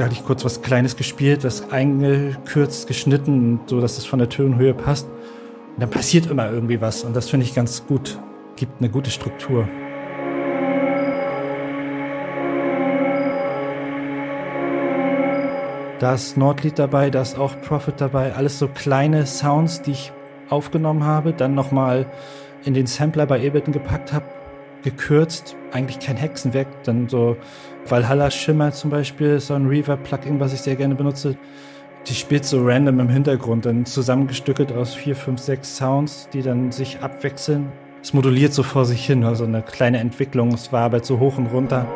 da 0.00 0.06
hatte 0.06 0.14
ich 0.14 0.24
kurz 0.24 0.46
was 0.46 0.62
Kleines 0.62 0.96
gespielt, 0.96 1.44
das 1.44 1.70
eingekürzt, 1.72 2.88
geschnitten, 2.88 3.60
so 3.66 3.82
dass 3.82 3.98
es 3.98 4.06
von 4.06 4.18
der 4.18 4.30
Tonhöhe 4.30 4.72
passt. 4.72 5.06
Und 5.06 5.80
dann 5.80 5.90
passiert 5.90 6.24
immer 6.24 6.50
irgendwie 6.50 6.80
was 6.80 7.04
und 7.04 7.14
das 7.14 7.28
finde 7.28 7.44
ich 7.44 7.54
ganz 7.54 7.86
gut. 7.86 8.18
Gibt 8.56 8.80
eine 8.80 8.88
gute 8.88 9.10
Struktur. 9.10 9.68
Da 16.00 16.14
ist 16.14 16.38
Nordlied 16.38 16.78
dabei, 16.78 17.10
da 17.10 17.20
ist 17.20 17.38
auch 17.38 17.60
Profit 17.60 18.00
dabei. 18.00 18.32
Alles 18.32 18.58
so 18.58 18.68
kleine 18.68 19.26
Sounds, 19.26 19.82
die 19.82 19.90
ich 19.90 20.12
aufgenommen 20.48 21.04
habe, 21.04 21.34
dann 21.34 21.54
nochmal 21.54 22.06
in 22.64 22.72
den 22.72 22.86
Sampler 22.86 23.26
bei 23.26 23.46
Ableton 23.46 23.74
gepackt 23.74 24.14
habe, 24.14 24.24
gekürzt. 24.82 25.56
Eigentlich 25.72 26.00
kein 26.00 26.16
Hexenwerk, 26.16 26.68
dann 26.84 27.10
so 27.10 27.36
Valhalla 27.86 28.30
Shimmer 28.30 28.72
zum 28.72 28.88
Beispiel, 28.88 29.40
so 29.40 29.52
ein 29.52 29.66
Reverb-Plugin, 29.66 30.40
was 30.40 30.54
ich 30.54 30.62
sehr 30.62 30.76
gerne 30.76 30.94
benutze. 30.94 31.36
Die 32.06 32.14
spielt 32.14 32.46
so 32.46 32.64
random 32.64 33.00
im 33.00 33.10
Hintergrund, 33.10 33.66
dann 33.66 33.84
zusammengestückelt 33.84 34.72
aus 34.72 34.94
vier, 34.94 35.14
fünf, 35.14 35.38
sechs 35.38 35.76
Sounds, 35.76 36.30
die 36.32 36.40
dann 36.40 36.72
sich 36.72 37.00
abwechseln. 37.00 37.70
Es 38.02 38.14
moduliert 38.14 38.54
so 38.54 38.62
vor 38.62 38.86
sich 38.86 39.04
hin, 39.04 39.22
also 39.22 39.44
eine 39.44 39.60
kleine 39.60 39.98
Entwicklung. 39.98 40.54
Es 40.54 40.72
war 40.72 40.84
aber 40.84 41.04
so 41.04 41.18
hoch 41.18 41.36
und 41.36 41.48
runter. 41.48 41.86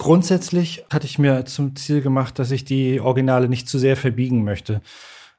Grundsätzlich 0.00 0.82
hatte 0.90 1.04
ich 1.04 1.18
mir 1.18 1.44
zum 1.44 1.76
Ziel 1.76 2.00
gemacht, 2.00 2.38
dass 2.38 2.50
ich 2.52 2.64
die 2.64 3.00
Originale 3.00 3.50
nicht 3.50 3.68
zu 3.68 3.78
sehr 3.78 3.98
verbiegen 3.98 4.44
möchte. 4.44 4.80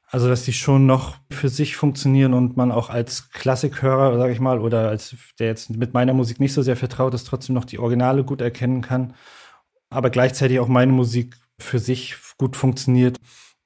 Also, 0.06 0.28
dass 0.28 0.44
die 0.44 0.52
schon 0.52 0.86
noch 0.86 1.16
für 1.32 1.48
sich 1.48 1.74
funktionieren 1.74 2.32
und 2.32 2.56
man 2.56 2.70
auch 2.70 2.88
als 2.88 3.28
Klassikhörer, 3.30 4.16
sage 4.16 4.32
ich 4.32 4.38
mal, 4.38 4.60
oder 4.60 4.88
als 4.88 5.16
der 5.40 5.48
jetzt 5.48 5.70
mit 5.70 5.94
meiner 5.94 6.14
Musik 6.14 6.38
nicht 6.38 6.52
so 6.52 6.62
sehr 6.62 6.76
vertraut 6.76 7.12
ist, 7.12 7.24
trotzdem 7.24 7.56
noch 7.56 7.64
die 7.64 7.80
Originale 7.80 8.22
gut 8.22 8.40
erkennen 8.40 8.82
kann. 8.82 9.14
Aber 9.90 10.10
gleichzeitig 10.10 10.60
auch 10.60 10.68
meine 10.68 10.92
Musik 10.92 11.36
für 11.58 11.80
sich 11.80 12.14
gut 12.38 12.54
funktioniert. 12.54 13.18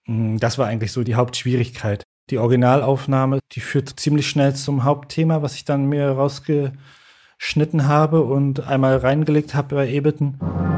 Mm, 0.07 0.39
das 0.39 0.57
war 0.57 0.67
eigentlich 0.67 0.93
so 0.93 1.03
die 1.03 1.17
Hauptschwierigkeit. 1.17 2.05
Die 2.31 2.39
Originalaufnahme, 2.39 3.41
die 3.53 3.61
führt 3.61 4.01
ziemlich 4.01 4.31
schnell 4.31 4.55
zum 4.57 4.85
Hauptthema, 4.85 5.43
was 5.43 5.57
ich 5.57 5.67
dann 5.67 5.91
mir 5.91 6.09
rausgeschnitten 6.13 7.87
habe 7.87 8.23
und 8.23 8.61
einmal 8.61 8.97
reingelegt 8.97 9.55
habe 9.55 9.75
bei 9.75 9.99
Ableton. 9.99 10.76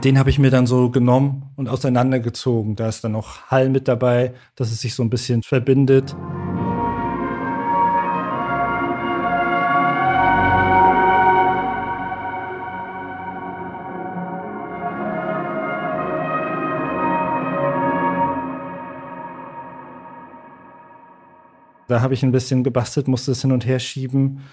Und 0.00 0.06
den 0.06 0.18
habe 0.18 0.30
ich 0.30 0.38
mir 0.38 0.50
dann 0.50 0.66
so 0.66 0.88
genommen 0.88 1.50
und 1.56 1.68
auseinandergezogen. 1.68 2.74
Da 2.74 2.88
ist 2.88 3.04
dann 3.04 3.12
noch 3.12 3.50
Hall 3.50 3.68
mit 3.68 3.86
dabei, 3.86 4.32
dass 4.56 4.72
es 4.72 4.80
sich 4.80 4.94
so 4.94 5.02
ein 5.02 5.10
bisschen 5.10 5.42
verbindet. 5.42 6.16
Da 21.88 22.00
habe 22.00 22.14
ich 22.14 22.22
ein 22.22 22.32
bisschen 22.32 22.64
gebastelt, 22.64 23.06
musste 23.06 23.32
es 23.32 23.42
hin 23.42 23.52
und 23.52 23.66
her 23.66 23.78
schieben 23.78 24.44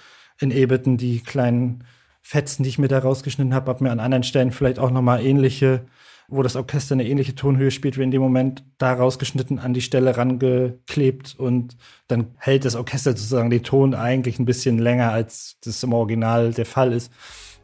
in 0.41 0.51
Ableton 0.51 0.97
die 0.97 1.21
kleinen 1.21 1.85
Fetzen, 2.27 2.63
die 2.63 2.69
ich 2.69 2.77
mir 2.77 2.89
da 2.89 2.99
rausgeschnitten 2.99 3.53
habe, 3.53 3.69
habe 3.69 3.85
mir 3.85 3.91
an 3.91 4.01
anderen 4.01 4.23
Stellen 4.23 4.51
vielleicht 4.51 4.79
auch 4.79 4.91
nochmal 4.91 5.25
ähnliche, 5.25 5.85
wo 6.27 6.43
das 6.43 6.57
Orchester 6.57 6.93
eine 6.93 7.07
ähnliche 7.07 7.35
Tonhöhe 7.35 7.71
spielt, 7.71 7.97
wie 7.97 8.03
in 8.03 8.11
dem 8.11 8.21
Moment 8.21 8.65
da 8.77 8.91
rausgeschnitten, 8.91 9.59
an 9.59 9.73
die 9.73 9.81
Stelle 9.81 10.17
rangeklebt 10.17 11.35
und 11.37 11.77
dann 12.09 12.31
hält 12.35 12.65
das 12.65 12.75
Orchester 12.75 13.11
sozusagen 13.11 13.49
den 13.49 13.63
Ton 13.63 13.95
eigentlich 13.95 14.39
ein 14.39 14.45
bisschen 14.45 14.77
länger, 14.77 15.13
als 15.13 15.55
das 15.63 15.81
im 15.83 15.93
Original 15.93 16.51
der 16.51 16.65
Fall 16.65 16.91
ist. 16.91 17.13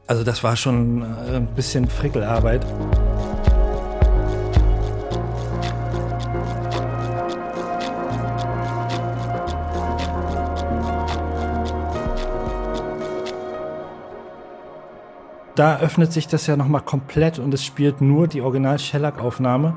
Also 0.08 0.24
das 0.24 0.46
war 0.46 0.56
schon 0.56 1.02
äh, 1.02 1.36
ein 1.36 1.48
bisschen 1.56 1.90
Frickelarbeit. 1.90 2.66
Da 15.56 15.78
öffnet 15.78 16.12
sich 16.12 16.28
das 16.28 16.48
ja 16.48 16.58
nochmal 16.58 16.82
komplett 16.82 17.38
und 17.38 17.54
es 17.54 17.64
spielt 17.64 18.02
nur 18.02 18.28
die 18.28 18.42
Original 18.42 18.80
Shellac-Aufnahme. 18.80 19.76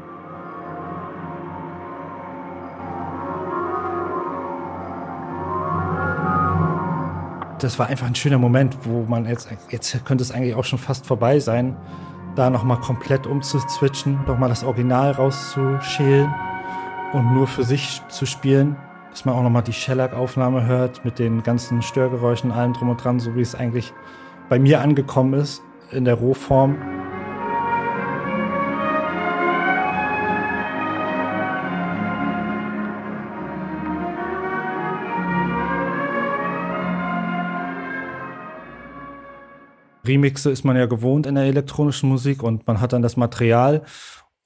Das 7.58 7.78
war 7.78 7.86
einfach 7.86 8.06
ein 8.06 8.14
schöner 8.14 8.38
Moment, 8.38 8.76
wo 8.84 9.04
man 9.04 9.26
jetzt, 9.26 9.48
jetzt 9.70 10.04
könnte 10.04 10.22
es 10.22 10.30
eigentlich 10.30 10.54
auch 10.54 10.64
schon 10.64 10.78
fast 10.78 11.06
vorbei 11.06 11.40
sein, 11.40 11.76
da 12.36 12.50
nochmal 12.50 12.78
komplett 12.80 13.26
umzuzwitschen, 13.26 14.20
nochmal 14.26 14.50
das 14.50 14.62
Original 14.62 15.12
rauszuschälen 15.12 16.32
und 17.12 17.34
nur 17.34 17.46
für 17.46 17.64
sich 17.64 18.02
zu 18.08 18.26
spielen, 18.26 18.76
dass 19.10 19.24
man 19.24 19.34
auch 19.34 19.42
nochmal 19.42 19.62
die 19.62 19.72
Shellac-Aufnahme 19.72 20.66
hört 20.66 21.04
mit 21.04 21.18
den 21.18 21.42
ganzen 21.42 21.80
Störgeräuschen, 21.80 22.52
allem 22.52 22.74
drum 22.74 22.90
und 22.90 23.02
dran, 23.02 23.20
so 23.20 23.34
wie 23.36 23.40
es 23.40 23.54
eigentlich 23.54 23.92
bei 24.48 24.58
mir 24.58 24.80
angekommen 24.80 25.34
ist 25.34 25.62
in 25.92 26.04
der 26.04 26.14
Rohform. 26.14 26.76
Remixe 40.06 40.50
ist 40.50 40.64
man 40.64 40.76
ja 40.76 40.86
gewohnt 40.86 41.26
in 41.26 41.34
der 41.34 41.44
elektronischen 41.44 42.08
Musik 42.08 42.42
und 42.42 42.66
man 42.66 42.80
hat 42.80 42.92
dann 42.92 43.02
das 43.02 43.16
Material 43.16 43.82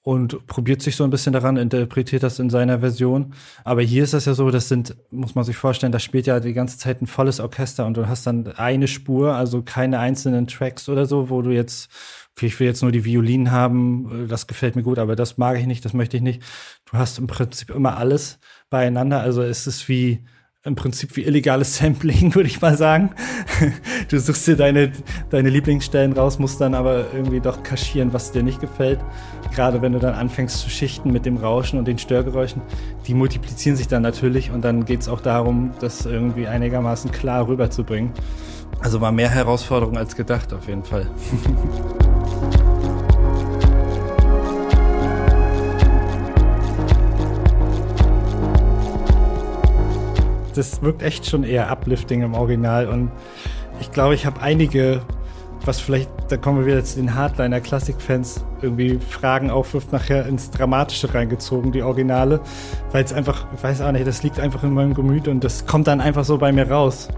und 0.02 0.46
probiert 0.46 0.80
sich 0.80 0.96
so 0.96 1.04
ein 1.04 1.10
bisschen 1.10 1.32
daran, 1.32 1.58
interpretiert 1.58 2.22
das 2.22 2.38
in 2.38 2.48
seiner 2.48 2.80
Version. 2.80 3.34
Aber 3.64 3.82
hier 3.82 4.02
ist 4.02 4.14
das 4.14 4.24
ja 4.24 4.32
so, 4.32 4.50
das 4.50 4.68
sind, 4.68 4.96
muss 5.10 5.34
man 5.34 5.44
sich 5.44 5.56
vorstellen, 5.56 5.92
da 5.92 5.98
spielt 5.98 6.26
ja 6.26 6.40
die 6.40 6.54
ganze 6.54 6.78
Zeit 6.78 7.02
ein 7.02 7.06
volles 7.06 7.38
Orchester 7.38 7.86
und 7.86 7.96
du 7.96 8.08
hast 8.08 8.26
dann 8.26 8.46
eine 8.46 8.88
Spur, 8.88 9.34
also 9.34 9.62
keine 9.62 9.98
einzelnen 9.98 10.46
Tracks 10.46 10.88
oder 10.88 11.04
so, 11.04 11.28
wo 11.28 11.42
du 11.42 11.50
jetzt, 11.50 11.90
okay, 12.34 12.46
ich 12.46 12.58
will 12.58 12.66
jetzt 12.66 12.82
nur 12.82 12.92
die 12.92 13.04
Violinen 13.04 13.50
haben, 13.50 14.26
das 14.28 14.46
gefällt 14.46 14.74
mir 14.74 14.82
gut, 14.82 14.98
aber 14.98 15.16
das 15.16 15.36
mag 15.36 15.58
ich 15.58 15.66
nicht, 15.66 15.84
das 15.84 15.92
möchte 15.92 16.16
ich 16.16 16.22
nicht. 16.22 16.42
Du 16.90 16.96
hast 16.96 17.18
im 17.18 17.26
Prinzip 17.26 17.70
immer 17.70 17.98
alles 17.98 18.38
beieinander, 18.70 19.20
also 19.20 19.42
es 19.42 19.66
ist 19.66 19.86
wie, 19.88 20.24
im 20.62 20.74
Prinzip 20.74 21.16
wie 21.16 21.22
illegales 21.22 21.78
Sampling, 21.78 22.34
würde 22.34 22.48
ich 22.48 22.60
mal 22.60 22.76
sagen. 22.76 23.10
Du 24.08 24.18
suchst 24.18 24.46
dir 24.46 24.56
deine, 24.56 24.92
deine 25.30 25.48
Lieblingsstellen 25.48 26.12
raus, 26.12 26.38
musst 26.38 26.60
dann 26.60 26.74
aber 26.74 27.06
irgendwie 27.14 27.40
doch 27.40 27.62
kaschieren, 27.62 28.12
was 28.12 28.32
dir 28.32 28.42
nicht 28.42 28.60
gefällt. 28.60 29.00
Gerade 29.54 29.80
wenn 29.80 29.92
du 29.92 29.98
dann 29.98 30.14
anfängst 30.14 30.60
zu 30.60 30.68
schichten 30.68 31.12
mit 31.12 31.24
dem 31.24 31.38
Rauschen 31.38 31.78
und 31.78 31.88
den 31.88 31.98
Störgeräuschen, 31.98 32.60
die 33.06 33.14
multiplizieren 33.14 33.76
sich 33.76 33.88
dann 33.88 34.02
natürlich 34.02 34.50
und 34.50 34.62
dann 34.62 34.84
geht 34.84 35.00
es 35.00 35.08
auch 35.08 35.20
darum, 35.20 35.72
das 35.80 36.04
irgendwie 36.04 36.46
einigermaßen 36.46 37.10
klar 37.10 37.48
rüberzubringen. 37.48 38.12
Also 38.80 39.00
war 39.00 39.12
mehr 39.12 39.30
Herausforderung 39.30 39.96
als 39.96 40.14
gedacht 40.14 40.52
auf 40.52 40.68
jeden 40.68 40.84
Fall. 40.84 41.08
das 50.56 50.82
wirkt 50.82 51.02
echt 51.02 51.26
schon 51.26 51.44
eher 51.44 51.70
uplifting 51.70 52.22
im 52.22 52.34
Original 52.34 52.88
und 52.88 53.10
ich 53.80 53.90
glaube, 53.90 54.14
ich 54.14 54.26
habe 54.26 54.40
einige, 54.42 55.02
was 55.64 55.80
vielleicht, 55.80 56.10
da 56.28 56.36
kommen 56.36 56.60
wir 56.60 56.66
wieder 56.66 56.84
zu 56.84 56.96
den 56.96 57.14
Hardliner-Klassik-Fans, 57.14 58.44
irgendwie 58.62 58.98
Fragen 58.98 59.50
aufwirft, 59.50 59.92
nachher 59.92 60.26
ins 60.26 60.50
Dramatische 60.50 61.12
reingezogen, 61.14 61.72
die 61.72 61.82
Originale, 61.82 62.40
weil 62.92 63.04
es 63.04 63.12
einfach, 63.12 63.46
ich 63.54 63.62
weiß 63.62 63.80
auch 63.82 63.92
nicht, 63.92 64.06
das 64.06 64.22
liegt 64.22 64.38
einfach 64.38 64.62
in 64.62 64.72
meinem 64.72 64.94
Gemüt 64.94 65.28
und 65.28 65.42
das 65.42 65.66
kommt 65.66 65.86
dann 65.86 66.00
einfach 66.00 66.24
so 66.24 66.38
bei 66.38 66.52
mir 66.52 66.70
raus. 66.70 67.08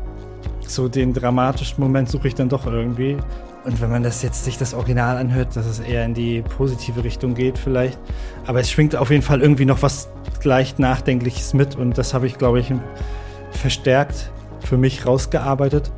So 0.61 0.89
den 0.89 1.13
dramatischen 1.13 1.83
Moment 1.83 2.09
suche 2.09 2.29
ich 2.29 2.35
dann 2.35 2.49
doch 2.49 2.67
irgendwie. 2.67 3.17
Und 3.65 3.81
wenn 3.81 3.91
man 3.91 4.03
das 4.03 4.23
jetzt 4.23 4.45
sich 4.45 4.59
das 4.59 4.75
Original 4.75 5.19
anhört, 5.19 5.55
dass 5.55 5.67
es 5.67 5.79
eher 5.79 6.05
in 6.05 6.15
die 6.15 6.43
positive 6.43 7.05
Richtung 7.05 7.35
geht 7.35 7.59
vielleicht. 7.59 7.99
Aber 8.47 8.59
es 8.61 8.71
schwingt 8.71 8.97
auf 8.97 9.11
jeden 9.11 9.23
Fall 9.23 9.41
irgendwie 9.41 9.67
noch 9.67 9.83
was 9.83 10.09
leicht 10.43 10.79
Nachdenkliches 10.81 11.55
mit 11.55 11.77
und 11.77 11.97
das 11.99 12.15
habe 12.15 12.27
ich, 12.27 12.39
glaube 12.39 12.59
ich, 12.59 12.73
verstärkt 13.53 14.31
für 14.61 14.77
mich 14.77 15.07
rausgearbeitet. 15.07 15.93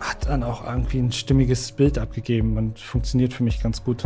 Hat 0.00 0.28
dann 0.28 0.42
auch 0.42 0.66
irgendwie 0.66 0.98
ein 0.98 1.12
stimmiges 1.12 1.72
Bild 1.72 1.98
abgegeben 1.98 2.56
und 2.56 2.78
funktioniert 2.78 3.32
für 3.32 3.44
mich 3.44 3.62
ganz 3.62 3.84
gut. 3.84 4.04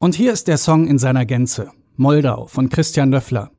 Und 0.00 0.14
hier 0.14 0.32
ist 0.32 0.48
der 0.48 0.58
Song 0.58 0.86
in 0.86 0.98
seiner 0.98 1.26
Gänze. 1.26 1.72
Moldau 1.96 2.46
von 2.46 2.68
Christian 2.68 3.10
Löffler. 3.10 3.50